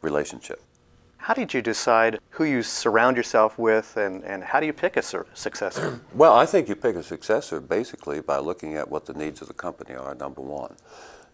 relationship. 0.00 0.63
How 1.24 1.32
did 1.32 1.54
you 1.54 1.62
decide 1.62 2.18
who 2.28 2.44
you 2.44 2.62
surround 2.62 3.16
yourself 3.16 3.58
with 3.58 3.96
and, 3.96 4.22
and 4.24 4.44
how 4.44 4.60
do 4.60 4.66
you 4.66 4.74
pick 4.74 4.98
a 4.98 5.02
successor? 5.32 6.02
Well, 6.14 6.34
I 6.34 6.44
think 6.44 6.68
you 6.68 6.76
pick 6.76 6.96
a 6.96 7.02
successor 7.02 7.62
basically 7.62 8.20
by 8.20 8.36
looking 8.40 8.76
at 8.76 8.90
what 8.90 9.06
the 9.06 9.14
needs 9.14 9.40
of 9.40 9.48
the 9.48 9.54
company 9.54 9.94
are, 9.94 10.14
number 10.14 10.42
one. 10.42 10.76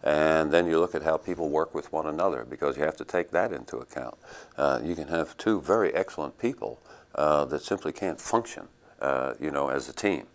And 0.01 0.49
then 0.49 0.65
you 0.65 0.79
look 0.79 0.95
at 0.95 1.03
how 1.03 1.17
people 1.17 1.49
work 1.49 1.75
with 1.75 1.91
one 1.91 2.07
another 2.07 2.45
because 2.49 2.77
you 2.77 2.83
have 2.83 2.95
to 2.97 3.03
take 3.03 3.31
that 3.31 3.51
into 3.51 3.79
account. 3.79 4.15
Uh, 4.55 4.79
you 4.81 4.95
can 4.95 5.09
have 5.09 5.35
two 5.35 5.59
very 5.59 5.93
excellent 5.93 6.39
people 6.39 6.79
uh, 7.15 7.43
that 7.43 7.61
simply 7.61 7.91
can't 7.91 8.21
function, 8.21 8.69
uh, 9.01 9.33
you 9.41 9.51
know, 9.51 9.67
as 9.67 9.89
a 9.89 9.93
team. 9.93 10.25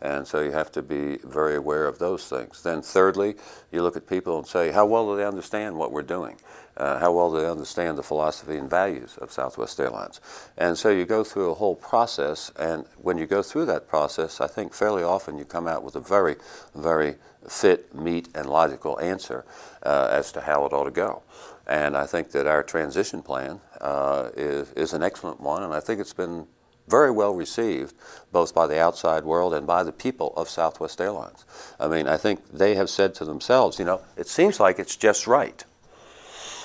And 0.00 0.26
so 0.26 0.40
you 0.40 0.52
have 0.52 0.70
to 0.72 0.82
be 0.82 1.16
very 1.24 1.56
aware 1.56 1.86
of 1.86 1.98
those 1.98 2.28
things. 2.28 2.62
Then, 2.62 2.82
thirdly, 2.82 3.36
you 3.72 3.82
look 3.82 3.96
at 3.96 4.06
people 4.06 4.38
and 4.38 4.46
say, 4.46 4.70
how 4.70 4.86
well 4.86 5.06
do 5.06 5.16
they 5.16 5.24
understand 5.24 5.76
what 5.76 5.92
we're 5.92 6.02
doing? 6.02 6.36
Uh, 6.76 6.98
how 6.98 7.10
well 7.10 7.32
do 7.32 7.40
they 7.40 7.48
understand 7.48 7.96
the 7.96 8.02
philosophy 8.02 8.58
and 8.58 8.68
values 8.68 9.16
of 9.18 9.32
Southwest 9.32 9.80
Airlines? 9.80 10.20
And 10.58 10.76
so 10.76 10.90
you 10.90 11.06
go 11.06 11.24
through 11.24 11.50
a 11.50 11.54
whole 11.54 11.74
process, 11.74 12.52
and 12.58 12.84
when 12.98 13.16
you 13.16 13.26
go 13.26 13.42
through 13.42 13.64
that 13.66 13.88
process, 13.88 14.42
I 14.42 14.46
think 14.46 14.74
fairly 14.74 15.02
often 15.02 15.38
you 15.38 15.46
come 15.46 15.66
out 15.66 15.82
with 15.82 15.96
a 15.96 16.00
very, 16.00 16.36
very 16.74 17.16
fit, 17.48 17.94
meet, 17.94 18.28
and 18.34 18.46
logical 18.50 19.00
answer 19.00 19.46
uh, 19.84 20.08
as 20.10 20.32
to 20.32 20.42
how 20.42 20.66
it 20.66 20.72
ought 20.74 20.84
to 20.84 20.90
go. 20.90 21.22
And 21.66 21.96
I 21.96 22.06
think 22.06 22.30
that 22.32 22.46
our 22.46 22.62
transition 22.62 23.22
plan 23.22 23.60
uh, 23.80 24.28
is, 24.36 24.70
is 24.72 24.92
an 24.92 25.02
excellent 25.02 25.40
one, 25.40 25.62
and 25.62 25.72
I 25.72 25.80
think 25.80 25.98
it's 26.00 26.12
been 26.12 26.46
very 26.88 27.10
well 27.10 27.34
received, 27.34 27.94
both 28.32 28.54
by 28.54 28.66
the 28.66 28.80
outside 28.80 29.24
world 29.24 29.54
and 29.54 29.66
by 29.66 29.82
the 29.82 29.92
people 29.92 30.32
of 30.36 30.48
Southwest 30.48 31.00
Airlines. 31.00 31.44
I 31.80 31.88
mean, 31.88 32.06
I 32.06 32.16
think 32.16 32.48
they 32.52 32.74
have 32.74 32.90
said 32.90 33.14
to 33.16 33.24
themselves, 33.24 33.78
you 33.78 33.84
know, 33.84 34.00
it 34.16 34.28
seems 34.28 34.60
like 34.60 34.78
it's 34.78 34.96
just 34.96 35.26
right. 35.26 35.64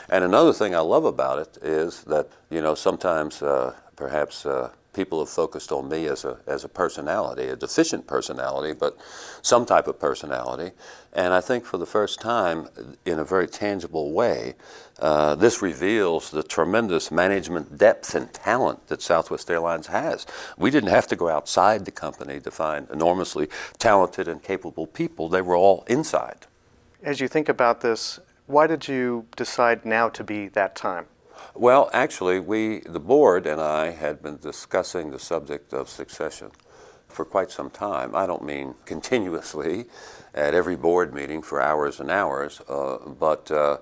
And 0.10 0.24
another 0.24 0.54
thing 0.54 0.76
I 0.76 0.80
love 0.80 1.06
about 1.06 1.40
it 1.40 1.64
is 1.64 2.04
that, 2.04 2.28
you 2.50 2.62
know, 2.62 2.76
sometimes 2.76 3.42
uh, 3.42 3.74
perhaps 3.96 4.46
uh, 4.46 4.72
people 4.94 5.20
have 5.20 5.30
focused 5.30 5.72
on 5.72 5.88
me 5.88 6.08
as 6.08 6.26
a, 6.26 6.38
as 6.48 6.64
a 6.64 6.70
personality, 6.70 7.48
a 7.48 7.56
deficient 7.56 8.08
personality, 8.08 8.74
but 8.78 8.98
some 9.42 9.66
type 9.66 9.88
of 9.88 10.00
personality. 10.00 10.72
And 11.14 11.34
I 11.34 11.42
think 11.42 11.66
for 11.66 11.78
the 11.78 11.86
first 11.86 12.20
time, 12.20 12.68
in 13.06 13.20
a 13.20 13.24
very 13.24 13.48
tangible 13.48 14.12
way, 14.12 14.56
uh, 15.00 15.36
this 15.36 15.62
reveals 15.62 16.30
the 16.32 16.44
tremendous 16.44 17.12
management 17.12 17.78
depth 17.78 18.16
and 18.16 18.32
talent 18.34 18.88
that 18.88 19.02
Southwest 19.02 19.50
Airlines 19.50 19.88
has. 19.88 20.26
We 20.58 20.70
didn't 20.70 20.90
have 20.90 21.08
to 21.08 21.16
go 21.16 21.30
outside 21.30 21.86
the 21.86 21.92
company 21.92 22.40
to 22.42 22.52
find 22.52 22.88
enormously 22.92 23.48
talented 23.80 24.28
and 24.28 24.44
capable 24.44 24.88
people, 24.88 25.30
they 25.30 25.42
were 25.42 25.56
all 25.56 25.84
inside. 25.88 26.48
As 27.04 27.20
you 27.20 27.28
think 27.28 27.50
about 27.50 27.82
this, 27.82 28.20
why 28.46 28.68
did 28.68 28.88
you 28.88 29.26
decide 29.36 29.86
now 29.86 30.10
to 30.10 30.24
be 30.24 30.50
that 30.50 30.76
time? 30.76 31.08
Well, 31.62 31.92
actually, 31.94 32.40
we, 32.40 32.80
the 32.80 33.00
board 33.00 33.46
and 33.46 33.62
I, 33.62 33.92
had 33.92 34.24
been 34.24 34.38
discussing 34.38 35.12
the 35.12 35.20
subject 35.20 35.74
of 35.74 35.90
succession 35.90 36.50
for 37.08 37.24
quite 37.24 37.52
some 37.52 37.70
time. 37.70 38.16
I 38.16 38.26
don't 38.26 38.44
mean 38.44 38.74
continuously 38.86 39.86
at 40.34 40.56
every 40.56 40.76
board 40.76 41.14
meeting 41.14 41.44
for 41.44 41.62
hours 41.62 42.00
and 42.00 42.10
hours, 42.10 42.62
uh, 42.68 42.98
but 43.08 43.52
uh, 43.52 43.78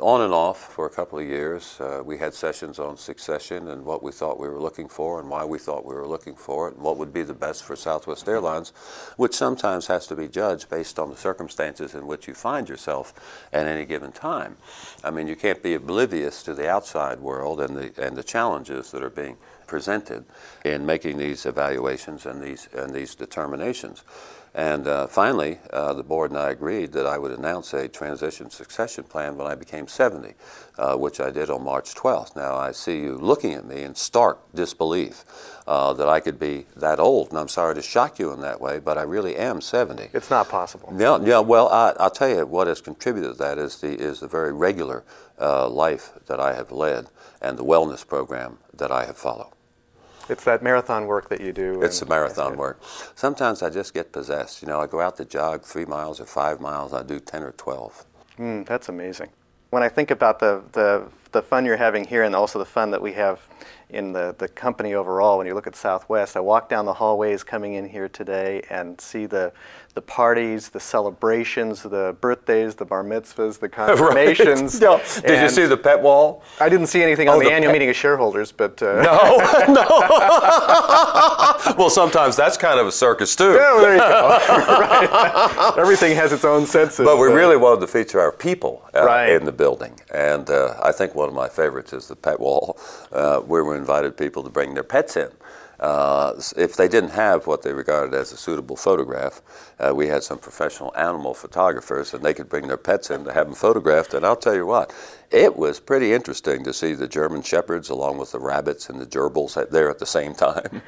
on 0.00 0.22
and 0.22 0.34
off 0.34 0.72
for 0.72 0.86
a 0.86 0.90
couple 0.90 1.20
of 1.20 1.24
years. 1.24 1.80
Uh, 1.80 2.02
we 2.04 2.18
had 2.18 2.34
sessions 2.34 2.80
on 2.80 2.96
succession 2.96 3.68
and 3.68 3.84
what 3.84 4.02
we 4.02 4.10
thought 4.10 4.40
we 4.40 4.48
were 4.48 4.60
looking 4.60 4.88
for 4.88 5.20
and 5.20 5.30
why 5.30 5.44
we 5.44 5.56
thought 5.56 5.86
we 5.86 5.94
were 5.94 6.06
looking 6.06 6.34
for 6.34 6.68
it 6.68 6.74
and 6.74 6.82
what 6.82 6.96
would 6.96 7.12
be 7.12 7.22
the 7.22 7.32
best 7.32 7.62
for 7.62 7.76
Southwest 7.76 8.28
Airlines, 8.28 8.72
which 9.16 9.34
sometimes 9.34 9.86
has 9.86 10.08
to 10.08 10.16
be 10.16 10.26
judged 10.26 10.68
based 10.68 10.98
on 10.98 11.10
the 11.10 11.16
circumstances 11.16 11.94
in 11.94 12.08
which 12.08 12.26
you 12.26 12.34
find 12.34 12.68
yourself 12.68 13.14
at 13.52 13.66
any 13.66 13.84
given 13.84 14.10
time. 14.10 14.56
I 15.04 15.12
mean, 15.12 15.28
you 15.28 15.36
can't 15.36 15.62
be 15.62 15.74
oblivious 15.74 16.42
to 16.42 16.54
the 16.54 16.68
outside 16.68 17.20
world 17.20 17.60
and 17.60 17.76
the, 17.76 17.92
and 18.04 18.16
the 18.16 18.24
challenges 18.24 18.90
that 18.90 19.02
are 19.02 19.10
being 19.10 19.36
presented 19.68 20.24
in 20.64 20.84
making 20.84 21.18
these 21.18 21.46
evaluations 21.46 22.26
and 22.26 22.42
these, 22.42 22.68
and 22.74 22.92
these 22.92 23.14
determinations. 23.14 24.02
And 24.54 24.86
uh, 24.86 25.08
finally, 25.08 25.58
uh, 25.72 25.94
the 25.94 26.04
board 26.04 26.30
and 26.30 26.38
I 26.38 26.50
agreed 26.50 26.92
that 26.92 27.06
I 27.06 27.18
would 27.18 27.32
announce 27.32 27.72
a 27.74 27.88
transition 27.88 28.50
succession 28.50 29.02
plan 29.02 29.36
when 29.36 29.48
I 29.48 29.56
became 29.56 29.88
70, 29.88 30.34
uh, 30.78 30.96
which 30.96 31.18
I 31.18 31.32
did 31.32 31.50
on 31.50 31.64
March 31.64 31.92
12th. 31.94 32.36
Now, 32.36 32.54
I 32.54 32.70
see 32.70 33.00
you 33.00 33.18
looking 33.18 33.54
at 33.54 33.64
me 33.64 33.82
in 33.82 33.96
stark 33.96 34.38
disbelief 34.54 35.24
uh, 35.66 35.92
that 35.94 36.08
I 36.08 36.20
could 36.20 36.38
be 36.38 36.66
that 36.76 37.00
old, 37.00 37.30
and 37.30 37.38
I'm 37.38 37.48
sorry 37.48 37.74
to 37.74 37.82
shock 37.82 38.20
you 38.20 38.30
in 38.30 38.42
that 38.42 38.60
way, 38.60 38.78
but 38.78 38.96
I 38.96 39.02
really 39.02 39.34
am 39.34 39.60
70. 39.60 40.10
It's 40.12 40.30
not 40.30 40.48
possible. 40.48 40.92
Yeah, 40.96 41.18
yeah 41.20 41.40
well, 41.40 41.68
I, 41.68 41.92
will 42.00 42.10
tell 42.10 42.28
you 42.28 42.46
what 42.46 42.68
has 42.68 42.80
contributed 42.80 43.32
to 43.32 43.38
that 43.38 43.58
is 43.58 43.80
the, 43.80 43.88
is 43.88 44.20
the 44.20 44.28
very 44.28 44.52
regular 44.52 45.02
uh, 45.40 45.68
life 45.68 46.12
that 46.26 46.38
I 46.38 46.54
have 46.54 46.70
led 46.70 47.08
and 47.42 47.58
the 47.58 47.64
wellness 47.64 48.06
program 48.06 48.58
that 48.72 48.92
I 48.92 49.04
have 49.06 49.16
followed. 49.16 49.53
It's 50.28 50.44
that 50.44 50.62
marathon 50.62 51.06
work 51.06 51.28
that 51.28 51.40
you 51.40 51.52
do. 51.52 51.82
It's 51.82 52.00
the 52.00 52.06
marathon 52.06 52.56
work. 52.56 52.80
Sometimes 53.14 53.62
I 53.62 53.70
just 53.70 53.92
get 53.92 54.12
possessed. 54.12 54.62
You 54.62 54.68
know, 54.68 54.80
I 54.80 54.86
go 54.86 55.00
out 55.00 55.16
to 55.18 55.24
jog 55.24 55.62
three 55.62 55.84
miles 55.84 56.20
or 56.20 56.26
five 56.26 56.60
miles. 56.60 56.92
I 56.92 57.02
do 57.02 57.20
ten 57.20 57.42
or 57.42 57.52
twelve. 57.52 58.04
Mm, 58.38 58.66
that's 58.66 58.88
amazing. 58.88 59.28
When 59.70 59.82
I 59.82 59.88
think 59.88 60.10
about 60.10 60.38
the 60.38 60.62
the 60.72 61.04
the 61.32 61.42
fun 61.42 61.64
you're 61.66 61.76
having 61.76 62.04
here 62.04 62.22
and 62.22 62.34
also 62.34 62.58
the 62.58 62.64
fun 62.64 62.90
that 62.92 63.02
we 63.02 63.12
have 63.12 63.40
in 63.90 64.12
the, 64.12 64.34
the 64.38 64.48
company 64.48 64.94
overall 64.94 65.38
when 65.38 65.46
you 65.46 65.54
look 65.54 65.66
at 65.66 65.76
Southwest. 65.76 66.36
I 66.36 66.40
walk 66.40 66.68
down 66.68 66.84
the 66.84 66.94
hallways 66.94 67.42
coming 67.42 67.74
in 67.74 67.88
here 67.88 68.08
today 68.08 68.62
and 68.70 69.00
see 69.00 69.26
the, 69.26 69.52
the 69.94 70.02
parties, 70.02 70.70
the 70.70 70.80
celebrations, 70.80 71.82
the 71.84 72.16
birthdays, 72.20 72.74
the 72.74 72.84
bar 72.84 73.04
mitzvahs, 73.04 73.60
the 73.60 73.68
confirmations. 73.80 74.74
Right. 74.74 74.82
no. 74.82 75.00
Did 75.22 75.42
you 75.42 75.48
see 75.48 75.66
the 75.66 75.76
pet 75.76 76.02
wall? 76.02 76.42
I 76.60 76.68
didn't 76.68 76.88
see 76.88 77.02
anything 77.02 77.28
oh, 77.28 77.34
on 77.34 77.38
the, 77.38 77.44
the 77.46 77.52
annual 77.52 77.72
meeting 77.72 77.88
of 77.88 77.96
shareholders, 77.96 78.50
but 78.50 78.82
uh, 78.82 79.02
no, 79.02 79.36
no. 79.72 79.86
well, 81.78 81.90
sometimes 81.90 82.34
that's 82.34 82.56
kind 82.56 82.80
of 82.80 82.88
a 82.88 82.92
circus 82.92 83.36
too. 83.36 83.52
Yeah, 83.52 83.74
well, 83.74 83.80
there 83.82 83.94
you 83.94 84.00
go. 84.00 84.28
right. 84.80 85.74
Everything 85.78 86.16
has 86.16 86.32
its 86.32 86.44
own 86.44 86.66
senses. 86.66 87.04
But 87.04 87.18
we 87.18 87.28
really 87.28 87.56
wanted 87.56 87.80
to 87.82 87.86
feature 87.86 88.20
our 88.20 88.32
people 88.32 88.82
uh, 88.94 89.04
right. 89.04 89.30
in 89.30 89.44
the 89.44 89.52
building, 89.52 90.00
and 90.12 90.50
uh, 90.50 90.74
I 90.82 90.90
think 90.90 91.14
one 91.14 91.28
of 91.28 91.34
my 91.34 91.48
favorites 91.48 91.92
is 91.92 92.08
the 92.08 92.16
pet 92.16 92.40
wall, 92.40 92.80
uh, 93.12 93.38
where 93.40 93.64
we 93.64 93.76
invited 93.76 94.16
people 94.16 94.42
to 94.42 94.50
bring 94.50 94.74
their 94.74 94.82
pets 94.82 95.16
in. 95.16 95.30
Uh, 95.80 96.34
if 96.56 96.76
they 96.76 96.88
didn't 96.88 97.10
have 97.10 97.46
what 97.46 97.62
they 97.62 97.72
regarded 97.72 98.14
as 98.14 98.32
a 98.32 98.36
suitable 98.36 98.76
photograph, 98.76 99.42
uh, 99.78 99.92
we 99.94 100.06
had 100.06 100.22
some 100.22 100.38
professional 100.38 100.92
animal 100.96 101.34
photographers, 101.34 102.14
and 102.14 102.24
they 102.24 102.34
could 102.34 102.48
bring 102.48 102.68
their 102.68 102.76
pets 102.76 103.10
in 103.10 103.24
to 103.24 103.32
have 103.32 103.46
them 103.46 103.54
photographed. 103.54 104.14
And 104.14 104.24
I'll 104.24 104.36
tell 104.36 104.54
you 104.54 104.66
what, 104.66 104.92
it 105.30 105.56
was 105.56 105.80
pretty 105.80 106.12
interesting 106.12 106.64
to 106.64 106.72
see 106.72 106.94
the 106.94 107.08
German 107.08 107.42
shepherds 107.42 107.90
along 107.90 108.18
with 108.18 108.32
the 108.32 108.38
rabbits 108.38 108.88
and 108.88 109.00
the 109.00 109.06
gerbils 109.06 109.54
there 109.70 109.90
at 109.90 109.98
the 109.98 110.06
same 110.06 110.34
time. 110.34 110.64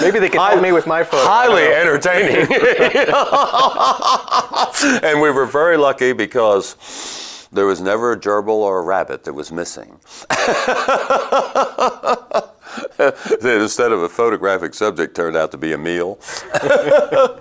Maybe 0.00 0.20
they 0.20 0.28
can 0.28 0.40
help 0.40 0.62
me 0.62 0.70
with 0.70 0.86
my 0.86 1.02
photo. 1.02 1.24
Highly 1.24 1.64
entertaining. 1.64 2.46
and 5.02 5.20
we 5.20 5.30
were 5.30 5.46
very 5.46 5.76
lucky 5.76 6.12
because 6.12 6.76
there 7.52 7.66
was 7.66 7.80
never 7.80 8.12
a 8.12 8.18
gerbil 8.18 8.48
or 8.48 8.78
a 8.78 8.82
rabbit 8.82 9.24
that 9.24 9.32
was 9.32 9.50
missing. 9.50 9.98
Instead 12.98 13.92
of 13.92 14.02
a 14.02 14.08
photographic 14.08 14.74
subject, 14.74 15.14
turned 15.14 15.36
out 15.36 15.50
to 15.52 15.58
be 15.58 15.72
a 15.72 15.78
meal. 15.78 16.18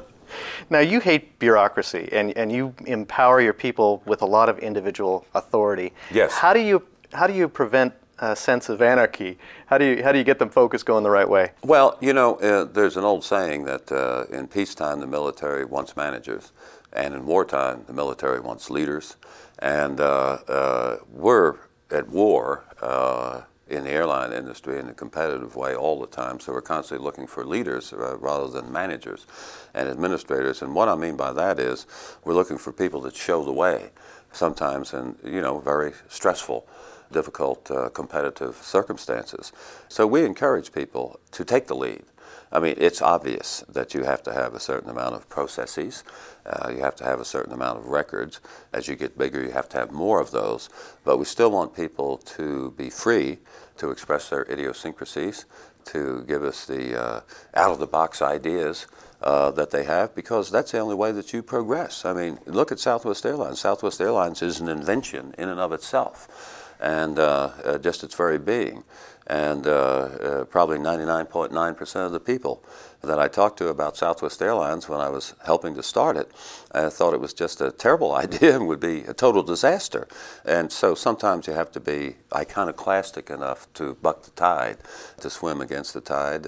now, 0.69 0.79
you 0.79 0.99
hate 0.99 1.37
bureaucracy 1.39 2.09
and, 2.11 2.35
and 2.37 2.51
you 2.51 2.73
empower 2.85 3.41
your 3.41 3.53
people 3.53 4.03
with 4.05 4.21
a 4.21 4.25
lot 4.25 4.49
of 4.49 4.59
individual 4.59 5.25
authority. 5.33 5.93
Yes. 6.11 6.33
How 6.33 6.53
do 6.53 6.59
you, 6.59 6.83
how 7.13 7.27
do 7.27 7.33
you 7.33 7.49
prevent 7.49 7.93
a 8.19 8.35
sense 8.35 8.69
of 8.69 8.81
anarchy? 8.81 9.37
How 9.67 9.77
do 9.77 9.85
you 9.85 10.03
how 10.03 10.11
do 10.11 10.17
you 10.17 10.23
get 10.23 10.39
them 10.39 10.49
focused 10.49 10.85
going 10.85 11.03
the 11.03 11.09
right 11.09 11.27
way? 11.27 11.51
Well, 11.63 11.97
you 12.01 12.13
know, 12.13 12.35
uh, 12.35 12.65
there's 12.65 12.97
an 12.97 13.03
old 13.03 13.23
saying 13.23 13.65
that 13.65 13.91
uh, 13.91 14.25
in 14.31 14.47
peacetime 14.47 14.99
the 14.99 15.07
military 15.07 15.65
wants 15.65 15.95
managers, 15.95 16.51
and 16.93 17.13
in 17.13 17.25
wartime 17.25 17.83
the 17.87 17.93
military 17.93 18.39
wants 18.39 18.69
leaders. 18.69 19.15
And 19.59 19.99
uh, 19.99 20.39
uh, 20.47 20.97
we're 21.11 21.55
at 21.91 22.07
war 22.09 22.63
uh, 22.81 23.41
in 23.69 23.83
the 23.83 23.91
airline 23.91 24.31
industry 24.31 24.79
in 24.79 24.87
a 24.87 24.93
competitive 24.93 25.55
way 25.55 25.75
all 25.75 25.99
the 25.99 26.07
time. 26.07 26.39
So 26.39 26.53
we're 26.53 26.61
constantly 26.61 27.03
looking 27.03 27.27
for 27.27 27.45
leaders 27.45 27.91
uh, 27.91 28.17
rather 28.17 28.47
than 28.47 28.71
managers 28.71 29.25
and 29.73 29.89
administrators. 29.89 30.61
And 30.61 30.73
what 30.73 30.87
I 30.87 30.95
mean 30.95 31.15
by 31.15 31.33
that 31.33 31.59
is 31.59 31.85
we're 32.23 32.33
looking 32.33 32.57
for 32.57 32.71
people 32.71 33.01
that 33.01 33.15
show 33.15 33.43
the 33.43 33.51
way, 33.51 33.89
sometimes 34.31 34.93
in 34.93 35.15
you 35.23 35.41
know 35.41 35.59
very 35.59 35.93
stressful. 36.07 36.67
Difficult 37.09 37.71
uh, 37.71 37.87
competitive 37.89 38.57
circumstances. 38.57 39.53
So, 39.87 40.05
we 40.05 40.25
encourage 40.25 40.73
people 40.73 41.21
to 41.31 41.45
take 41.45 41.65
the 41.67 41.75
lead. 41.75 42.03
I 42.51 42.59
mean, 42.59 42.75
it's 42.77 43.01
obvious 43.01 43.63
that 43.67 43.93
you 43.93 44.03
have 44.03 44.23
to 44.23 44.33
have 44.33 44.53
a 44.53 44.59
certain 44.59 44.89
amount 44.89 45.15
of 45.15 45.27
processes 45.29 46.03
uh, 46.47 46.69
you 46.69 46.79
have 46.79 46.95
to 46.95 47.03
have 47.03 47.19
a 47.19 47.25
certain 47.25 47.53
amount 47.53 47.77
of 47.77 47.87
records. 47.87 48.39
As 48.71 48.87
you 48.87 48.95
get 48.95 49.17
bigger, 49.17 49.43
you 49.43 49.51
have 49.51 49.67
to 49.69 49.77
have 49.77 49.91
more 49.91 50.21
of 50.21 50.31
those. 50.31 50.69
But 51.03 51.17
we 51.17 51.25
still 51.25 51.51
want 51.51 51.75
people 51.75 52.17
to 52.17 52.71
be 52.71 52.89
free 52.89 53.39
to 53.77 53.91
express 53.91 54.29
their 54.29 54.43
idiosyncrasies, 54.49 55.45
to 55.85 56.23
give 56.27 56.43
us 56.43 56.65
the 56.65 56.99
uh, 56.99 57.21
out 57.53 57.71
of 57.71 57.79
the 57.79 57.87
box 57.87 58.21
ideas. 58.21 58.87
Uh, 59.19 59.49
that 59.49 59.71
they 59.71 59.83
have 59.83 60.13
because 60.13 60.51
that's 60.51 60.73
the 60.73 60.77
only 60.77 60.93
way 60.93 61.11
that 61.11 61.33
you 61.33 61.41
progress. 61.41 62.05
I 62.05 62.13
mean, 62.13 62.37
look 62.45 62.71
at 62.71 62.77
Southwest 62.77 63.25
Airlines. 63.25 63.59
Southwest 63.59 63.99
Airlines 63.99 64.43
is 64.43 64.59
an 64.59 64.69
invention 64.69 65.33
in 65.39 65.49
and 65.49 65.59
of 65.59 65.71
itself, 65.71 66.66
and 66.79 67.19
uh, 67.19 67.51
uh, 67.63 67.77
just 67.77 68.03
its 68.03 68.15
very 68.15 68.37
being 68.37 68.83
and 69.29 69.67
uh, 69.67 69.71
uh, 69.71 70.45
probably 70.45 70.77
99.9% 70.77 72.05
of 72.05 72.11
the 72.13 72.19
people 72.19 72.63
that 73.01 73.19
I 73.19 73.27
talked 73.27 73.57
to 73.57 73.67
about 73.67 73.97
Southwest 73.97 74.41
Airlines 74.41 74.87
when 74.87 75.01
I 75.01 75.09
was 75.09 75.33
helping 75.45 75.75
to 75.75 75.83
start 75.83 76.15
it 76.15 76.31
I 76.71 76.89
thought 76.89 77.13
it 77.13 77.19
was 77.19 77.33
just 77.33 77.61
a 77.61 77.71
terrible 77.71 78.13
idea 78.25 78.55
and 78.55 78.67
would 78.67 78.79
be 78.79 79.01
a 79.01 79.13
total 79.13 79.43
disaster. 79.43 80.07
And 80.45 80.71
so 80.71 80.95
sometimes 80.95 81.47
you 81.47 81.53
have 81.53 81.71
to 81.73 81.79
be 81.79 82.15
iconoclastic 82.35 83.29
enough 83.29 83.71
to 83.75 83.95
buck 83.95 84.23
the 84.23 84.31
tide, 84.31 84.77
to 85.21 85.29
swim 85.29 85.61
against 85.61 85.93
the 85.93 86.01
tide. 86.01 86.45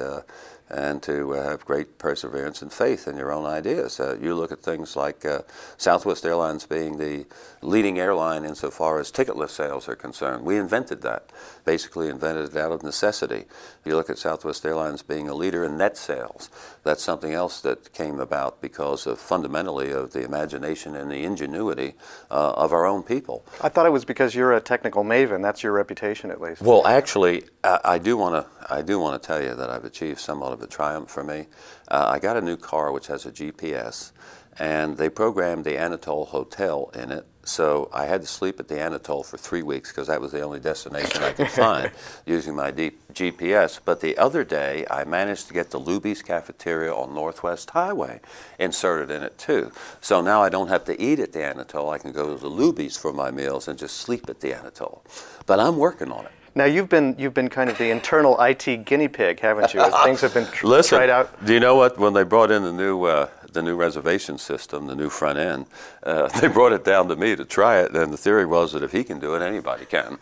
And 0.71 1.01
to 1.01 1.33
uh, 1.33 1.49
have 1.49 1.65
great 1.65 1.97
perseverance 1.97 2.61
and 2.61 2.71
faith 2.71 3.07
in 3.07 3.17
your 3.17 3.31
own 3.31 3.47
ideas. 3.47 3.99
Uh, 3.99 4.15
you 4.21 4.35
look 4.35 4.51
at 4.51 4.61
things 4.61 4.95
like 4.95 5.25
uh, 5.25 5.41
Southwest 5.77 6.27
Airlines 6.27 6.67
being 6.67 6.97
the 6.99 7.25
leading 7.61 7.99
airline 7.99 8.45
insofar 8.45 8.99
as 8.99 9.11
ticketless 9.11 9.49
sales 9.49 9.87
are 9.89 9.95
concerned. 9.95 10.45
We 10.45 10.57
invented 10.57 11.01
that, 11.01 11.31
basically 11.65 12.09
invented 12.09 12.51
it 12.51 12.57
out 12.57 12.71
of 12.71 12.83
necessity. 12.83 13.45
If 13.45 13.81
You 13.85 13.95
look 13.95 14.09
at 14.09 14.17
Southwest 14.17 14.65
Airlines 14.65 15.01
being 15.01 15.27
a 15.27 15.33
leader 15.33 15.63
in 15.63 15.77
net 15.77 15.97
sales. 15.97 16.49
That's 16.83 17.03
something 17.03 17.33
else 17.33 17.61
that 17.61 17.91
came 17.93 18.19
about 18.19 18.61
because 18.61 19.05
of 19.05 19.19
fundamentally 19.19 19.91
of 19.91 20.11
the 20.11 20.23
imagination 20.23 20.95
and 20.95 21.11
the 21.11 21.23
ingenuity 21.23 21.95
uh, 22.31 22.53
of 22.53 22.71
our 22.71 22.85
own 22.85 23.03
people. 23.03 23.45
I 23.61 23.69
thought 23.69 23.85
it 23.85 23.91
was 23.91 24.05
because 24.05 24.35
you're 24.35 24.53
a 24.53 24.61
technical 24.61 25.03
maven. 25.03 25.41
That's 25.41 25.63
your 25.63 25.73
reputation, 25.73 26.31
at 26.31 26.41
least. 26.41 26.61
Well, 26.61 26.85
actually, 26.87 27.43
I, 27.63 27.79
I 27.83 27.97
do 27.97 28.17
want 28.17 28.35
to. 28.35 28.49
I 28.71 28.83
do 28.83 28.99
want 28.99 29.21
to 29.21 29.25
tell 29.25 29.41
you 29.41 29.55
that 29.55 29.69
I've 29.69 29.85
achieved 29.85 30.19
somewhat 30.19 30.53
of 30.53 30.61
a 30.61 30.67
triumph 30.67 31.09
for 31.09 31.23
me. 31.23 31.47
Uh, 31.87 32.11
I 32.13 32.19
got 32.19 32.37
a 32.37 32.41
new 32.41 32.55
car 32.55 32.91
which 32.91 33.07
has 33.07 33.25
a 33.25 33.31
GPS, 33.31 34.11
and 34.59 34.97
they 34.97 35.09
programmed 35.09 35.63
the 35.63 35.77
Anatole 35.77 36.25
Hotel 36.25 36.91
in 36.93 37.11
it. 37.11 37.25
So 37.43 37.89
I 37.91 38.05
had 38.05 38.21
to 38.21 38.27
sleep 38.27 38.59
at 38.59 38.67
the 38.67 38.79
Anatole 38.79 39.23
for 39.23 39.37
three 39.37 39.63
weeks 39.63 39.89
because 39.89 40.07
that 40.07 40.21
was 40.21 40.31
the 40.31 40.41
only 40.41 40.59
destination 40.59 41.23
I 41.23 41.31
could 41.31 41.49
find 41.49 41.91
using 42.27 42.55
my 42.55 42.71
GPS. 42.71 43.79
But 43.83 44.01
the 44.01 44.17
other 44.17 44.43
day, 44.43 44.85
I 44.91 45.03
managed 45.05 45.47
to 45.47 45.53
get 45.53 45.71
the 45.71 45.79
Luby's 45.79 46.21
Cafeteria 46.21 46.93
on 46.93 47.15
Northwest 47.15 47.71
Highway 47.71 48.19
inserted 48.59 49.09
in 49.09 49.23
it 49.23 49.37
too. 49.39 49.71
So 50.01 50.21
now 50.21 50.43
I 50.43 50.49
don't 50.49 50.67
have 50.67 50.83
to 50.85 51.01
eat 51.01 51.19
at 51.19 51.31
the 51.31 51.43
Anatole. 51.43 51.89
I 51.89 51.97
can 51.97 52.11
go 52.11 52.35
to 52.35 52.39
the 52.39 52.51
Luby's 52.51 52.97
for 52.97 53.13
my 53.13 53.31
meals 53.31 53.67
and 53.67 53.79
just 53.79 53.97
sleep 53.97 54.29
at 54.29 54.41
the 54.41 54.53
Anatole. 54.53 55.03
But 55.47 55.59
I'm 55.59 55.77
working 55.77 56.11
on 56.11 56.25
it. 56.25 56.31
Now 56.55 56.65
you've 56.65 56.89
been 56.89 57.15
you've 57.17 57.33
been 57.33 57.49
kind 57.49 57.69
of 57.69 57.77
the 57.77 57.89
internal 57.89 58.39
IT 58.41 58.85
guinea 58.85 59.07
pig, 59.07 59.39
haven't 59.39 59.73
you? 59.73 59.79
As 59.79 59.93
things 60.03 60.21
have 60.21 60.33
been 60.33 60.45
tr- 60.47 60.67
Listen, 60.75 60.97
tried 60.97 61.09
out. 61.09 61.45
Do 61.45 61.53
you 61.53 61.59
know 61.59 61.75
what? 61.75 61.97
When 61.97 62.13
they 62.13 62.23
brought 62.23 62.51
in 62.51 62.63
the 62.63 62.73
new 62.73 63.03
uh, 63.03 63.29
the 63.53 63.61
new 63.61 63.75
reservation 63.75 64.37
system, 64.37 64.87
the 64.87 64.95
new 64.95 65.09
front 65.09 65.37
end, 65.39 65.65
uh, 66.03 66.27
they 66.39 66.47
brought 66.47 66.71
it 66.71 66.83
down 66.83 67.07
to 67.09 67.15
me 67.15 67.35
to 67.35 67.45
try 67.45 67.79
it, 67.79 67.95
and 67.95 68.13
the 68.13 68.17
theory 68.17 68.45
was 68.45 68.73
that 68.73 68.83
if 68.83 68.91
he 68.91 69.03
can 69.03 69.19
do 69.19 69.35
it, 69.35 69.41
anybody 69.41 69.85
can. 69.85 70.11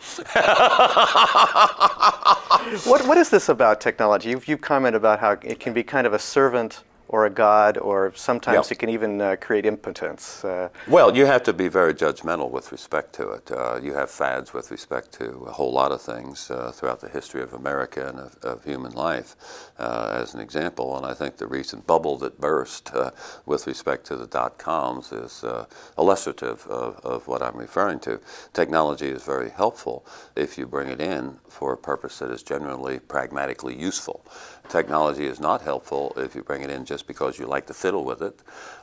what 2.85 3.05
what 3.07 3.17
is 3.17 3.29
this 3.29 3.49
about 3.49 3.81
technology? 3.81 4.29
You've 4.29 4.47
you've 4.47 4.61
commented 4.61 4.97
about 4.97 5.19
how 5.19 5.31
it 5.31 5.59
can 5.59 5.73
be 5.73 5.83
kind 5.83 6.07
of 6.07 6.13
a 6.13 6.19
servant 6.19 6.83
or 7.09 7.25
a 7.25 7.29
god, 7.29 7.77
or 7.77 8.11
sometimes 8.15 8.71
it 8.71 8.75
can 8.75 8.89
even 8.89 9.21
uh, 9.21 9.35
create 9.39 9.65
impotence. 9.65 10.43
Uh, 10.43 10.69
well, 10.87 11.15
you 11.15 11.25
have 11.25 11.43
to 11.43 11.53
be 11.53 11.67
very 11.67 11.93
judgmental 11.93 12.49
with 12.51 12.71
respect 12.71 13.13
to 13.13 13.31
it. 13.31 13.51
Uh, 13.51 13.79
you 13.81 13.93
have 13.93 14.09
fads 14.09 14.53
with 14.53 14.71
respect 14.71 15.11
to 15.13 15.45
a 15.47 15.51
whole 15.51 15.71
lot 15.71 15.91
of 15.91 16.01
things 16.01 16.51
uh, 16.51 16.71
throughout 16.71 16.99
the 16.99 17.09
history 17.09 17.41
of 17.41 17.53
America 17.53 18.07
and 18.07 18.19
of, 18.19 18.37
of 18.43 18.63
human 18.63 18.91
life, 18.91 19.35
uh, 19.79 20.17
as 20.21 20.33
an 20.33 20.41
example. 20.41 20.97
And 20.97 21.05
I 21.05 21.13
think 21.13 21.37
the 21.37 21.47
recent 21.47 21.87
bubble 21.87 22.17
that 22.17 22.41
burst 22.41 22.93
uh, 22.93 23.11
with 23.45 23.67
respect 23.67 24.05
to 24.07 24.17
the 24.17 24.27
dot 24.27 24.57
coms 24.57 25.11
is 25.11 25.45
illustrative 25.97 26.67
of, 26.67 26.99
of 27.05 27.27
what 27.27 27.41
I'm 27.41 27.55
referring 27.55 27.99
to. 27.99 28.19
Technology 28.53 29.07
is 29.07 29.23
very 29.23 29.49
helpful 29.49 30.05
if 30.35 30.57
you 30.57 30.67
bring 30.67 30.89
it 30.89 30.99
in 30.99 31.37
for 31.47 31.73
a 31.73 31.77
purpose 31.77 32.19
that 32.19 32.31
is 32.31 32.43
generally 32.43 32.99
pragmatically 32.99 33.75
useful. 33.75 34.25
Technology 34.69 35.25
is 35.25 35.39
not 35.39 35.61
helpful 35.61 36.13
if 36.17 36.35
you 36.35 36.43
bring 36.43 36.61
it 36.61 36.69
in 36.69 36.83
just 36.83 37.07
because 37.07 37.39
you 37.39 37.45
like 37.45 37.67
to 37.67 37.73
fiddle 37.73 38.03
with 38.03 38.21
it, 38.21 38.39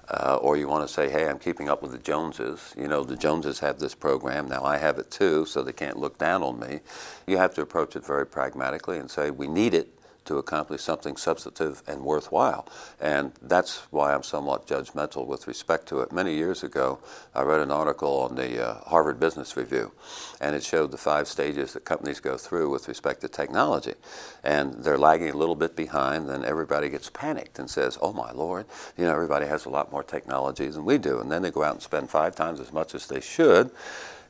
uh, 0.08 0.38
or 0.40 0.56
you 0.56 0.66
want 0.66 0.86
to 0.86 0.92
say, 0.92 1.10
hey, 1.10 1.28
I'm 1.28 1.38
keeping 1.38 1.68
up 1.68 1.82
with 1.82 1.92
the 1.92 1.98
Joneses. 1.98 2.74
You 2.76 2.88
know, 2.88 3.04
the 3.04 3.16
Joneses 3.16 3.60
have 3.60 3.78
this 3.78 3.94
program, 3.94 4.48
now 4.48 4.64
I 4.64 4.78
have 4.78 4.98
it 4.98 5.10
too, 5.10 5.44
so 5.44 5.62
they 5.62 5.72
can't 5.72 5.98
look 5.98 6.16
down 6.18 6.42
on 6.42 6.58
me. 6.58 6.80
You 7.26 7.36
have 7.36 7.54
to 7.54 7.62
approach 7.62 7.96
it 7.96 8.04
very 8.04 8.26
pragmatically 8.26 8.98
and 8.98 9.10
say, 9.10 9.30
we 9.30 9.46
need 9.46 9.74
it 9.74 9.93
to 10.26 10.38
accomplish 10.38 10.82
something 10.82 11.16
substantive 11.16 11.82
and 11.86 12.02
worthwhile. 12.02 12.66
And 13.00 13.32
that's 13.42 13.78
why 13.90 14.14
I'm 14.14 14.22
somewhat 14.22 14.66
judgmental 14.66 15.26
with 15.26 15.46
respect 15.46 15.88
to 15.88 16.00
it. 16.00 16.12
Many 16.12 16.34
years 16.34 16.62
ago, 16.62 16.98
I 17.34 17.42
read 17.42 17.60
an 17.60 17.70
article 17.70 18.20
on 18.20 18.36
the 18.36 18.68
uh, 18.68 18.74
Harvard 18.84 19.20
Business 19.20 19.56
Review, 19.56 19.92
and 20.40 20.54
it 20.56 20.62
showed 20.64 20.90
the 20.90 20.98
five 20.98 21.28
stages 21.28 21.72
that 21.74 21.84
companies 21.84 22.20
go 22.20 22.36
through 22.36 22.70
with 22.70 22.88
respect 22.88 23.20
to 23.22 23.28
technology. 23.28 23.94
And 24.42 24.74
they're 24.84 24.98
lagging 24.98 25.30
a 25.30 25.36
little 25.36 25.54
bit 25.56 25.76
behind, 25.76 26.28
then 26.28 26.44
everybody 26.44 26.88
gets 26.88 27.10
panicked 27.10 27.58
and 27.58 27.70
says, 27.70 27.98
Oh 28.00 28.12
my 28.12 28.32
Lord, 28.32 28.66
you 28.96 29.04
know, 29.04 29.12
everybody 29.12 29.46
has 29.46 29.64
a 29.66 29.70
lot 29.70 29.92
more 29.92 30.02
technology 30.02 30.68
than 30.68 30.84
we 30.84 30.98
do. 30.98 31.20
And 31.20 31.30
then 31.30 31.42
they 31.42 31.50
go 31.50 31.62
out 31.64 31.74
and 31.74 31.82
spend 31.82 32.10
five 32.10 32.36
times 32.36 32.60
as 32.60 32.72
much 32.72 32.94
as 32.94 33.06
they 33.06 33.20
should 33.20 33.70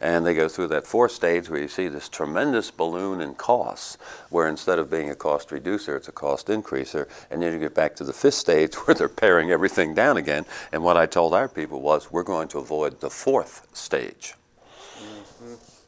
And 0.04 0.26
they 0.26 0.34
go 0.34 0.50
through 0.50 0.66
that 0.66 0.86
fourth 0.86 1.12
stage 1.12 1.48
where 1.48 1.62
you 1.62 1.66
see 1.66 1.88
this 1.88 2.10
tremendous 2.10 2.70
balloon 2.70 3.22
in 3.22 3.34
costs, 3.34 3.96
where 4.28 4.46
instead 4.46 4.78
of 4.78 4.90
being 4.90 5.08
a 5.08 5.14
cost 5.14 5.50
reducer, 5.50 5.96
it's 5.96 6.08
a 6.08 6.12
cost 6.12 6.48
increaser. 6.48 7.08
And 7.30 7.40
then 7.40 7.54
you 7.54 7.58
get 7.58 7.74
back 7.74 7.96
to 7.96 8.04
the 8.04 8.12
fifth 8.12 8.34
stage 8.34 8.74
where 8.86 8.94
they're 8.94 9.08
paring 9.08 9.50
everything 9.50 9.94
down 9.94 10.18
again. 10.18 10.44
And 10.72 10.84
what 10.84 10.98
I 10.98 11.06
told 11.06 11.32
our 11.32 11.48
people 11.48 11.80
was, 11.80 12.12
we're 12.12 12.22
going 12.22 12.48
to 12.48 12.58
avoid 12.58 13.00
the 13.00 13.08
fourth 13.08 13.66
stage 13.72 14.34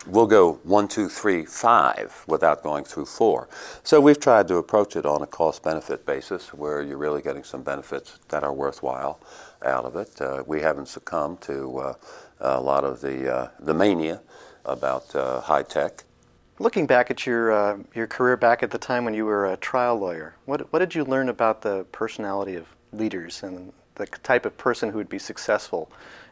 we'll 0.07 0.27
go 0.27 0.55
one, 0.63 0.89
two, 0.89 1.09
three, 1.09 1.45
five 1.45 2.25
without 2.27 2.63
going 2.63 2.85
through 2.85 3.07
four. 3.07 3.49
So 3.83 4.01
we've 4.01 4.19
tried 4.19 4.49
to 4.49 4.57
approach 4.57 4.97
it 4.97 5.05
on 5.05 5.23
a 5.23 5.27
cost 5.27 5.63
benefit 5.63 6.07
basis 6.07 6.55
where 6.55 6.83
you're 6.83 6.97
really 6.97 7.23
getting 7.23 7.45
some 7.45 7.63
benefits 7.63 8.19
that 8.29 8.45
are 8.45 8.53
worthwhile 8.53 9.21
out 9.65 9.85
of 9.85 9.97
it. 9.97 10.21
Uh, 10.21 10.45
we 10.47 10.61
haven't 10.61 10.87
succumbed 10.87 11.41
to 11.43 11.79
uh, 11.79 11.95
a 12.41 12.61
lot 12.61 12.85
of 12.85 13.01
the, 13.01 13.35
uh, 13.35 13.49
the 13.61 13.75
mania 13.75 14.21
about 14.65 15.15
uh, 15.15 15.41
high 15.41 15.63
tech. 15.63 16.05
Looking 16.59 16.87
back 16.87 17.11
at 17.11 17.27
your, 17.27 17.53
uh, 17.53 17.79
your 17.95 18.07
career 18.07 18.37
back 18.37 18.63
at 18.63 18.71
the 18.71 18.79
time 18.79 19.05
when 19.05 19.13
you 19.13 19.27
were 19.27 19.53
a 19.53 19.57
trial 19.59 19.99
lawyer, 19.99 20.37
what, 20.47 20.73
what 20.73 20.79
did 20.79 20.95
you 20.95 21.05
learn 21.05 21.29
about 21.29 21.61
the 21.61 21.85
personality 21.93 22.55
of 22.57 22.67
leaders 22.93 23.43
and 23.43 23.73
the 23.97 24.07
type 24.07 24.47
of 24.47 24.57
person 24.57 24.91
who 24.91 24.97
would 24.99 25.09
be 25.09 25.19
successful 25.19 25.91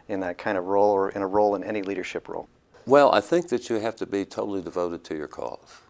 in 0.08 0.20
that 0.20 0.38
kind 0.38 0.56
of 0.56 0.64
role 0.64 0.90
or 0.90 1.10
in 1.10 1.22
a 1.22 1.26
role 1.26 1.54
in 1.56 1.64
any 1.64 1.82
leadership 1.82 2.28
role? 2.28 2.48
Well, 2.86 3.14
I 3.14 3.22
think 3.22 3.48
that 3.48 3.70
you 3.70 3.76
have 3.76 3.96
to 3.96 4.06
be 4.06 4.26
totally 4.26 4.60
devoted 4.60 5.04
to 5.04 5.16
your 5.16 5.28
cause. 5.28 5.80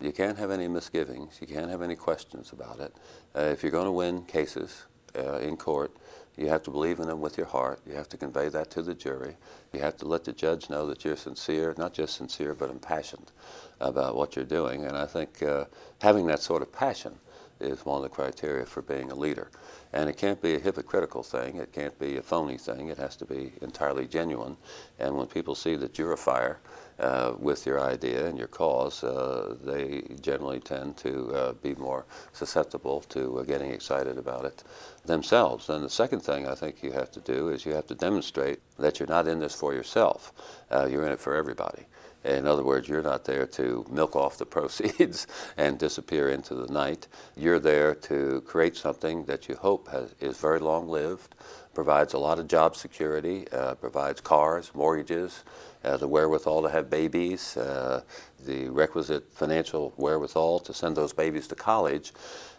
You 0.00 0.12
can't 0.12 0.38
have 0.38 0.52
any 0.52 0.68
misgivings. 0.68 1.38
You 1.40 1.48
can't 1.48 1.68
have 1.68 1.82
any 1.82 1.96
questions 1.96 2.52
about 2.52 2.78
it. 2.78 2.94
Uh, 3.34 3.40
if 3.40 3.64
you're 3.64 3.72
going 3.72 3.86
to 3.86 3.92
win 3.92 4.22
cases 4.22 4.84
uh, 5.18 5.38
in 5.38 5.56
court, 5.56 5.90
you 6.36 6.48
have 6.48 6.62
to 6.64 6.70
believe 6.70 7.00
in 7.00 7.08
them 7.08 7.20
with 7.20 7.36
your 7.36 7.48
heart. 7.48 7.80
You 7.84 7.94
have 7.94 8.08
to 8.10 8.16
convey 8.16 8.48
that 8.50 8.70
to 8.72 8.82
the 8.82 8.94
jury. 8.94 9.36
You 9.72 9.80
have 9.80 9.96
to 9.96 10.06
let 10.06 10.22
the 10.22 10.32
judge 10.32 10.70
know 10.70 10.86
that 10.86 11.04
you're 11.04 11.16
sincere, 11.16 11.74
not 11.78 11.94
just 11.94 12.14
sincere, 12.14 12.54
but 12.54 12.70
impassioned 12.70 13.32
about 13.80 14.14
what 14.14 14.36
you're 14.36 14.44
doing. 14.44 14.84
And 14.84 14.96
I 14.96 15.06
think 15.06 15.42
uh, 15.42 15.64
having 16.00 16.26
that 16.26 16.40
sort 16.40 16.62
of 16.62 16.70
passion 16.72 17.18
is 17.60 17.84
one 17.84 17.96
of 17.96 18.02
the 18.02 18.08
criteria 18.08 18.66
for 18.66 18.82
being 18.82 19.10
a 19.10 19.14
leader. 19.14 19.50
And 19.92 20.10
it 20.10 20.16
can't 20.16 20.40
be 20.42 20.54
a 20.54 20.58
hypocritical 20.58 21.22
thing. 21.22 21.56
It 21.56 21.72
can't 21.72 21.98
be 21.98 22.16
a 22.16 22.22
phony 22.22 22.58
thing. 22.58 22.88
It 22.88 22.98
has 22.98 23.16
to 23.16 23.24
be 23.24 23.52
entirely 23.62 24.06
genuine. 24.06 24.56
And 24.98 25.16
when 25.16 25.26
people 25.26 25.54
see 25.54 25.76
that 25.76 25.98
you're 25.98 26.12
a 26.12 26.16
fire 26.16 26.58
uh, 26.98 27.34
with 27.38 27.66
your 27.66 27.80
idea 27.80 28.26
and 28.26 28.38
your 28.38 28.48
cause, 28.48 29.04
uh, 29.04 29.56
they 29.62 30.02
generally 30.20 30.60
tend 30.60 30.96
to 30.98 31.34
uh, 31.34 31.52
be 31.54 31.74
more 31.74 32.04
susceptible 32.32 33.00
to 33.08 33.38
uh, 33.38 33.42
getting 33.42 33.70
excited 33.70 34.18
about 34.18 34.44
it 34.44 34.62
themselves. 35.04 35.68
And 35.68 35.84
the 35.84 35.90
second 35.90 36.20
thing 36.20 36.46
I 36.46 36.54
think 36.54 36.82
you 36.82 36.92
have 36.92 37.10
to 37.12 37.20
do 37.20 37.48
is 37.48 37.64
you 37.64 37.72
have 37.72 37.86
to 37.86 37.94
demonstrate 37.94 38.60
that 38.78 38.98
you're 38.98 39.08
not 39.08 39.28
in 39.28 39.40
this 39.40 39.54
for 39.54 39.72
yourself. 39.72 40.32
Uh, 40.70 40.86
you're 40.90 41.06
in 41.06 41.12
it 41.12 41.20
for 41.20 41.34
everybody. 41.34 41.86
In 42.26 42.46
other 42.46 42.64
words, 42.64 42.88
you're 42.88 43.02
not 43.02 43.24
there 43.24 43.46
to 43.46 43.86
milk 43.88 44.16
off 44.16 44.36
the 44.36 44.46
proceeds 44.56 45.26
and 45.56 45.78
disappear 45.78 46.30
into 46.30 46.54
the 46.54 46.72
night. 46.72 47.06
You're 47.36 47.60
there 47.60 47.94
to 47.94 48.42
create 48.46 48.76
something 48.76 49.24
that 49.26 49.48
you 49.48 49.54
hope 49.54 49.88
has, 49.88 50.14
is 50.20 50.36
very 50.36 50.58
long 50.58 50.88
lived, 50.88 51.34
provides 51.76 52.14
a 52.14 52.18
lot 52.18 52.38
of 52.38 52.48
job 52.48 52.74
security, 52.74 53.46
uh, 53.52 53.74
provides 53.74 54.18
cars, 54.22 54.70
mortgages, 54.74 55.44
uh, 55.84 55.98
the 55.98 56.08
wherewithal 56.08 56.62
to 56.62 56.70
have 56.70 56.88
babies, 56.88 57.54
uh, 57.58 58.00
the 58.46 58.70
requisite 58.70 59.24
financial 59.34 59.92
wherewithal 59.98 60.58
to 60.58 60.72
send 60.72 60.96
those 60.96 61.12
babies 61.12 61.46
to 61.46 61.54
college. 61.54 62.14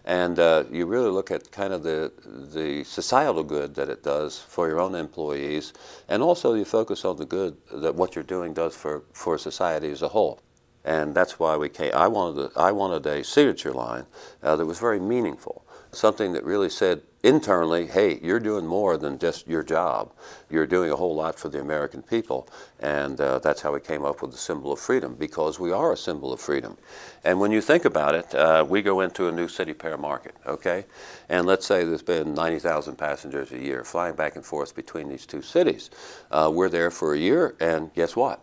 And 0.06 0.38
uh, 0.38 0.66
you 0.72 0.86
really 0.86 1.10
look 1.10 1.32
at 1.32 1.52
kind 1.52 1.74
of 1.74 1.82
the, 1.82 2.14
the 2.54 2.84
societal 2.84 3.44
good 3.44 3.74
that 3.74 3.90
it 3.90 4.04
does 4.04 4.38
for 4.38 4.68
your 4.70 4.80
own 4.80 4.94
employees, 4.94 5.74
and 6.10 6.22
also 6.22 6.54
you 6.54 6.64
focus 6.64 7.04
on 7.04 7.18
the 7.18 7.26
good 7.26 7.58
that 7.74 7.96
what 7.96 8.14
you're 8.14 8.24
doing 8.24 8.54
does 8.54 8.76
for, 8.76 9.02
for 9.14 9.40
society 9.40 9.90
as 9.92 10.04
a 10.04 10.08
whole. 10.08 10.40
And 10.86 11.16
that's 11.16 11.40
why 11.40 11.58
we 11.58 11.70
came. 11.70 11.92
I 11.96 12.08
wanted, 12.08 12.52
a, 12.56 12.60
I 12.60 12.72
wanted 12.72 13.06
a 13.08 13.24
signature 13.24 13.74
line 13.74 14.06
uh, 14.44 14.56
that 14.56 14.66
was 14.66 14.78
very 14.80 15.00
meaningful, 15.00 15.66
something 15.92 16.34
that 16.34 16.44
really 16.46 16.70
said, 16.70 17.02
internally, 17.24 17.88
hey, 17.88 18.20
you're 18.22 18.40
doing 18.40 18.66
more 18.66 18.98
than 18.98 19.18
just 19.18 19.48
your 19.48 19.64
job. 19.64 20.12
You're 20.50 20.68
doing 20.68 20.92
a 20.92 20.96
whole 20.96 21.16
lot 21.16 21.38
for 21.40 21.50
the 21.50 21.60
American 21.60 22.02
people. 22.02 22.48
And 22.80 23.20
uh, 23.20 23.40
that's 23.40 23.62
how 23.62 23.74
we 23.74 23.80
came 23.80 24.06
up 24.06 24.22
with 24.22 24.32
the 24.32 24.38
symbol 24.38 24.72
of 24.72 24.80
freedom, 24.80 25.16
because 25.16 25.60
we 25.60 25.72
are 25.72 25.94
a 25.94 25.98
symbol 25.98 26.32
of 26.32 26.40
freedom. 26.40 26.78
And 27.24 27.40
when 27.40 27.52
you 27.52 27.62
think 27.62 27.86
about 27.86 28.16
it, 28.16 28.34
uh, 28.36 28.66
we 28.68 28.82
go 28.82 29.02
into 29.02 29.28
a 29.28 29.32
new 29.32 29.48
city 29.48 29.74
pair 29.74 29.98
market, 29.98 30.36
okay? 30.46 30.86
And 31.30 31.46
let's 31.46 31.66
say 31.66 31.84
there's 31.84 32.02
been 32.02 32.34
90,000 32.34 32.96
passengers 32.96 33.52
a 33.52 33.60
year 33.60 33.84
flying 33.84 34.16
back 34.16 34.36
and 34.36 34.46
forth 34.46 34.76
between 34.76 35.10
these 35.10 35.26
two 35.26 35.42
cities. 35.42 35.90
Uh, 36.32 36.52
we're 36.54 36.70
there 36.70 36.92
for 36.92 37.14
a 37.14 37.18
year, 37.18 37.56
and 37.60 37.94
guess 37.94 38.16
what? 38.16 38.42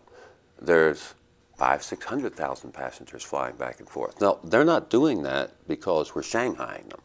There's 0.60 1.14
five, 1.56 1.82
600,000 1.82 2.72
passengers 2.72 3.22
flying 3.22 3.56
back 3.56 3.78
and 3.78 3.88
forth. 3.88 4.20
Now, 4.20 4.38
they're 4.44 4.64
not 4.64 4.90
doing 4.90 5.22
that 5.22 5.52
because 5.68 6.14
we're 6.14 6.22
Shanghaiing 6.22 6.90
them. 6.90 7.00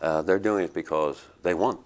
Uh, 0.00 0.22
they're 0.22 0.38
doing 0.38 0.64
it 0.64 0.74
because 0.74 1.24
they 1.42 1.54
want 1.54 1.80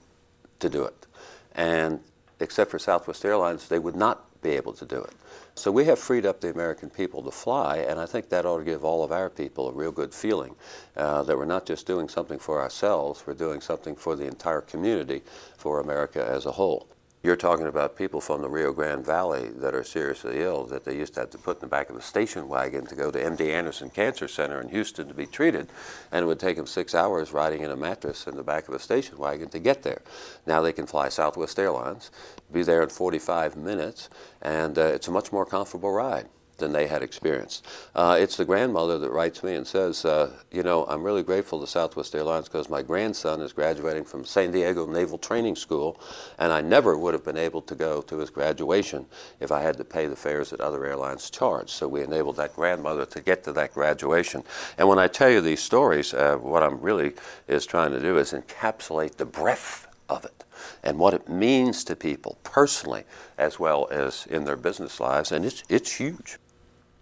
to 0.60 0.68
do 0.68 0.84
it. 0.84 1.06
And 1.54 2.00
except 2.40 2.70
for 2.70 2.78
Southwest 2.78 3.24
Airlines, 3.24 3.68
they 3.68 3.78
would 3.78 3.96
not 3.96 4.40
be 4.42 4.50
able 4.50 4.72
to 4.74 4.84
do 4.84 4.96
it. 4.96 5.14
So 5.54 5.70
we 5.70 5.84
have 5.84 5.98
freed 5.98 6.26
up 6.26 6.40
the 6.40 6.50
American 6.50 6.90
people 6.90 7.22
to 7.22 7.30
fly, 7.30 7.78
and 7.78 8.00
I 8.00 8.06
think 8.06 8.28
that 8.30 8.44
ought 8.46 8.58
to 8.58 8.64
give 8.64 8.84
all 8.84 9.04
of 9.04 9.12
our 9.12 9.30
people 9.30 9.68
a 9.68 9.72
real 9.72 9.92
good 9.92 10.12
feeling 10.12 10.56
uh, 10.96 11.22
that 11.22 11.36
we're 11.36 11.44
not 11.44 11.66
just 11.66 11.86
doing 11.86 12.08
something 12.08 12.38
for 12.38 12.60
ourselves, 12.60 13.22
we're 13.26 13.34
doing 13.34 13.60
something 13.60 13.94
for 13.94 14.16
the 14.16 14.26
entire 14.26 14.62
community, 14.62 15.22
for 15.56 15.80
America 15.80 16.26
as 16.26 16.46
a 16.46 16.52
whole. 16.52 16.88
You're 17.24 17.36
talking 17.36 17.68
about 17.68 17.94
people 17.96 18.20
from 18.20 18.42
the 18.42 18.48
Rio 18.48 18.72
Grande 18.72 19.06
Valley 19.06 19.50
that 19.58 19.76
are 19.76 19.84
seriously 19.84 20.40
ill 20.40 20.64
that 20.64 20.84
they 20.84 20.96
used 20.96 21.14
to 21.14 21.20
have 21.20 21.30
to 21.30 21.38
put 21.38 21.58
in 21.58 21.60
the 21.60 21.66
back 21.68 21.88
of 21.88 21.94
a 21.94 22.02
station 22.02 22.48
wagon 22.48 22.84
to 22.86 22.96
go 22.96 23.12
to 23.12 23.22
MD 23.22 23.52
Anderson 23.52 23.90
Cancer 23.90 24.26
Center 24.26 24.60
in 24.60 24.68
Houston 24.70 25.06
to 25.06 25.14
be 25.14 25.26
treated, 25.26 25.68
and 26.10 26.24
it 26.24 26.26
would 26.26 26.40
take 26.40 26.56
them 26.56 26.66
six 26.66 26.96
hours 26.96 27.30
riding 27.30 27.62
in 27.62 27.70
a 27.70 27.76
mattress 27.76 28.26
in 28.26 28.34
the 28.34 28.42
back 28.42 28.66
of 28.66 28.74
a 28.74 28.80
station 28.80 29.18
wagon 29.18 29.48
to 29.50 29.60
get 29.60 29.84
there. 29.84 30.02
Now 30.48 30.62
they 30.62 30.72
can 30.72 30.84
fly 30.84 31.10
Southwest 31.10 31.60
Airlines, 31.60 32.10
be 32.52 32.64
there 32.64 32.82
in 32.82 32.88
45 32.88 33.54
minutes, 33.54 34.10
and 34.40 34.76
uh, 34.76 34.82
it's 34.82 35.06
a 35.06 35.12
much 35.12 35.30
more 35.30 35.46
comfortable 35.46 35.92
ride 35.92 36.26
than 36.58 36.72
they 36.72 36.86
had 36.86 37.02
experienced. 37.02 37.66
Uh, 37.94 38.16
it's 38.18 38.36
the 38.36 38.44
grandmother 38.44 38.98
that 38.98 39.10
writes 39.10 39.42
me 39.42 39.54
and 39.54 39.66
says, 39.66 40.04
uh, 40.04 40.30
you 40.50 40.62
know, 40.62 40.84
I'm 40.86 41.02
really 41.02 41.22
grateful 41.22 41.60
to 41.60 41.66
Southwest 41.66 42.14
Airlines 42.14 42.48
because 42.48 42.68
my 42.70 42.82
grandson 42.82 43.40
is 43.40 43.52
graduating 43.52 44.04
from 44.04 44.24
San 44.24 44.52
Diego 44.52 44.86
Naval 44.86 45.18
Training 45.18 45.56
School, 45.56 46.00
and 46.38 46.52
I 46.52 46.60
never 46.60 46.96
would 46.96 47.14
have 47.14 47.24
been 47.24 47.36
able 47.36 47.62
to 47.62 47.74
go 47.74 48.02
to 48.02 48.18
his 48.18 48.30
graduation 48.30 49.06
if 49.40 49.50
I 49.50 49.60
had 49.60 49.76
to 49.78 49.84
pay 49.84 50.06
the 50.06 50.16
fares 50.16 50.50
that 50.50 50.60
other 50.60 50.84
airlines 50.86 51.30
charge. 51.30 51.70
So 51.70 51.88
we 51.88 52.02
enabled 52.02 52.36
that 52.36 52.54
grandmother 52.54 53.06
to 53.06 53.20
get 53.20 53.44
to 53.44 53.52
that 53.54 53.74
graduation. 53.74 54.44
And 54.78 54.88
when 54.88 54.98
I 54.98 55.08
tell 55.08 55.30
you 55.30 55.40
these 55.40 55.62
stories, 55.62 56.14
uh, 56.14 56.36
what 56.36 56.62
I'm 56.62 56.80
really 56.80 57.14
is 57.48 57.66
trying 57.66 57.92
to 57.92 58.00
do 58.00 58.18
is 58.18 58.32
encapsulate 58.32 59.16
the 59.16 59.26
breadth 59.26 59.86
of 60.08 60.24
it 60.24 60.44
and 60.82 60.98
what 60.98 61.14
it 61.14 61.28
means 61.28 61.84
to 61.84 61.96
people 61.96 62.38
personally 62.44 63.04
as 63.38 63.58
well 63.58 63.88
as 63.90 64.26
in 64.26 64.44
their 64.44 64.56
business 64.56 65.00
lives. 65.00 65.32
And 65.32 65.44
it's, 65.44 65.62
it's 65.68 65.92
huge. 65.92 66.38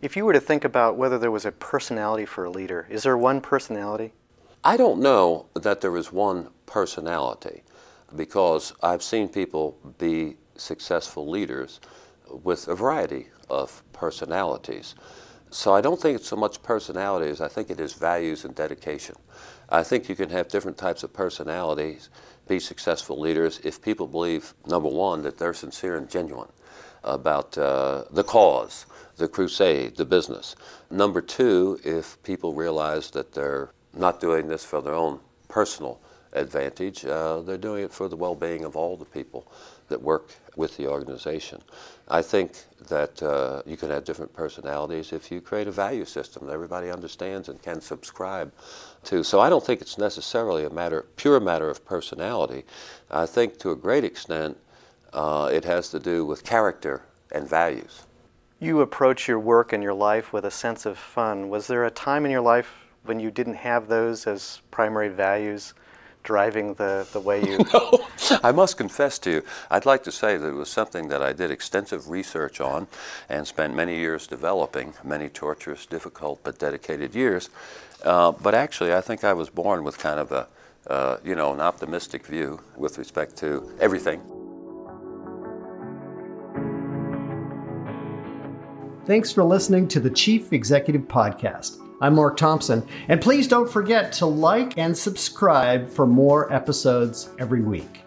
If 0.02 0.16
you 0.16 0.24
were 0.24 0.32
to 0.32 0.40
think 0.40 0.64
about 0.64 0.96
whether 0.96 1.18
there 1.18 1.30
was 1.30 1.44
a 1.44 1.52
personality 1.52 2.24
for 2.24 2.44
a 2.44 2.50
leader, 2.50 2.86
is 2.88 3.02
there 3.02 3.18
one 3.18 3.42
personality? 3.42 4.14
I 4.64 4.78
don't 4.78 5.00
know 5.00 5.46
that 5.54 5.82
there 5.82 5.94
is 5.94 6.10
one 6.10 6.48
personality 6.64 7.62
because 8.16 8.72
I've 8.82 9.02
seen 9.02 9.28
people 9.28 9.78
be 9.98 10.38
successful 10.56 11.28
leaders 11.28 11.80
with 12.42 12.66
a 12.68 12.74
variety 12.74 13.28
of 13.50 13.82
personalities. 13.92 14.94
So 15.50 15.74
I 15.74 15.82
don't 15.82 16.00
think 16.00 16.16
it's 16.16 16.28
so 16.28 16.36
much 16.36 16.62
personality 16.62 17.30
as 17.30 17.42
I 17.42 17.48
think 17.48 17.68
it 17.68 17.78
is 17.78 17.92
values 17.92 18.46
and 18.46 18.54
dedication. 18.54 19.16
I 19.68 19.82
think 19.82 20.08
you 20.08 20.14
can 20.14 20.30
have 20.30 20.48
different 20.48 20.78
types 20.78 21.02
of 21.02 21.12
personalities, 21.12 22.08
be 22.48 22.58
successful 22.58 23.20
leaders 23.20 23.60
if 23.64 23.82
people 23.82 24.06
believe, 24.06 24.54
number 24.66 24.88
one, 24.88 25.20
that 25.22 25.36
they're 25.36 25.52
sincere 25.52 25.98
and 25.98 26.08
genuine 26.08 26.48
about 27.04 27.56
uh, 27.58 28.04
the 28.10 28.24
cause 28.24 28.86
the 29.20 29.28
crusade, 29.28 29.96
the 29.96 30.04
business. 30.04 30.56
Number 30.90 31.20
two, 31.20 31.78
if 31.84 32.20
people 32.22 32.54
realize 32.54 33.10
that 33.10 33.32
they're 33.32 33.70
not 33.94 34.18
doing 34.18 34.48
this 34.48 34.64
for 34.64 34.80
their 34.80 34.94
own 34.94 35.20
personal 35.46 36.00
advantage, 36.32 37.04
uh, 37.04 37.40
they're 37.40 37.58
doing 37.58 37.84
it 37.84 37.92
for 37.92 38.08
the 38.08 38.16
well 38.16 38.34
being 38.34 38.64
of 38.64 38.76
all 38.76 38.96
the 38.96 39.04
people 39.04 39.46
that 39.88 40.00
work 40.00 40.30
with 40.56 40.76
the 40.76 40.86
organization. 40.86 41.60
I 42.08 42.22
think 42.22 42.52
that 42.88 43.22
uh, 43.22 43.62
you 43.66 43.76
can 43.76 43.90
have 43.90 44.04
different 44.04 44.32
personalities 44.32 45.12
if 45.12 45.30
you 45.30 45.40
create 45.40 45.68
a 45.68 45.72
value 45.72 46.06
system 46.06 46.46
that 46.46 46.52
everybody 46.52 46.90
understands 46.90 47.48
and 47.48 47.62
can 47.62 47.80
subscribe 47.80 48.52
to. 49.04 49.22
So 49.22 49.38
I 49.38 49.50
don't 49.50 49.64
think 49.64 49.82
it's 49.82 49.98
necessarily 49.98 50.64
a 50.64 50.70
matter, 50.70 51.04
pure 51.16 51.40
matter 51.40 51.68
of 51.68 51.84
personality. 51.84 52.64
I 53.10 53.26
think 53.26 53.58
to 53.58 53.70
a 53.70 53.76
great 53.76 54.04
extent, 54.04 54.56
uh, 55.12 55.50
it 55.52 55.64
has 55.64 55.90
to 55.90 55.98
do 55.98 56.24
with 56.24 56.42
character 56.42 57.02
and 57.32 57.46
values 57.48 58.06
you 58.60 58.82
approach 58.82 59.26
your 59.26 59.40
work 59.40 59.72
and 59.72 59.82
your 59.82 59.94
life 59.94 60.32
with 60.32 60.44
a 60.44 60.50
sense 60.50 60.86
of 60.86 60.98
fun. 60.98 61.48
Was 61.48 61.66
there 61.66 61.84
a 61.84 61.90
time 61.90 62.24
in 62.24 62.30
your 62.30 62.42
life 62.42 62.86
when 63.04 63.18
you 63.18 63.30
didn't 63.30 63.54
have 63.54 63.88
those 63.88 64.26
as 64.26 64.60
primary 64.70 65.08
values 65.08 65.74
driving 66.22 66.74
the, 66.74 67.06
the 67.12 67.20
way 67.20 67.42
you. 67.42 67.58
no, 67.72 68.04
I 68.42 68.52
must 68.52 68.76
confess 68.76 69.18
to 69.20 69.30
you, 69.30 69.42
I'd 69.70 69.86
like 69.86 70.04
to 70.04 70.12
say 70.12 70.36
that 70.36 70.46
it 70.46 70.54
was 70.54 70.68
something 70.68 71.08
that 71.08 71.22
I 71.22 71.32
did 71.32 71.50
extensive 71.50 72.10
research 72.10 72.60
on 72.60 72.86
and 73.28 73.46
spent 73.46 73.74
many 73.74 73.96
years 73.96 74.26
developing, 74.26 74.94
many 75.02 75.28
torturous, 75.28 75.86
difficult, 75.86 76.40
but 76.42 76.58
dedicated 76.58 77.14
years. 77.14 77.50
Uh, 78.04 78.32
but 78.32 78.54
actually, 78.54 78.92
I 78.92 79.00
think 79.00 79.24
I 79.24 79.32
was 79.32 79.50
born 79.50 79.84
with 79.84 79.98
kind 79.98 80.20
of 80.20 80.32
a, 80.32 80.48
uh, 80.86 81.18
you 81.24 81.34
know, 81.34 81.52
an 81.52 81.60
optimistic 81.60 82.26
view 82.26 82.60
with 82.76 82.98
respect 82.98 83.36
to 83.38 83.74
everything. 83.80 84.39
Thanks 89.10 89.32
for 89.32 89.42
listening 89.42 89.88
to 89.88 89.98
the 89.98 90.08
Chief 90.08 90.52
Executive 90.52 91.02
Podcast. 91.02 91.82
I'm 92.00 92.14
Mark 92.14 92.36
Thompson, 92.36 92.86
and 93.08 93.20
please 93.20 93.48
don't 93.48 93.68
forget 93.68 94.12
to 94.12 94.26
like 94.26 94.78
and 94.78 94.96
subscribe 94.96 95.88
for 95.88 96.06
more 96.06 96.52
episodes 96.52 97.28
every 97.40 97.60
week. 97.60 98.02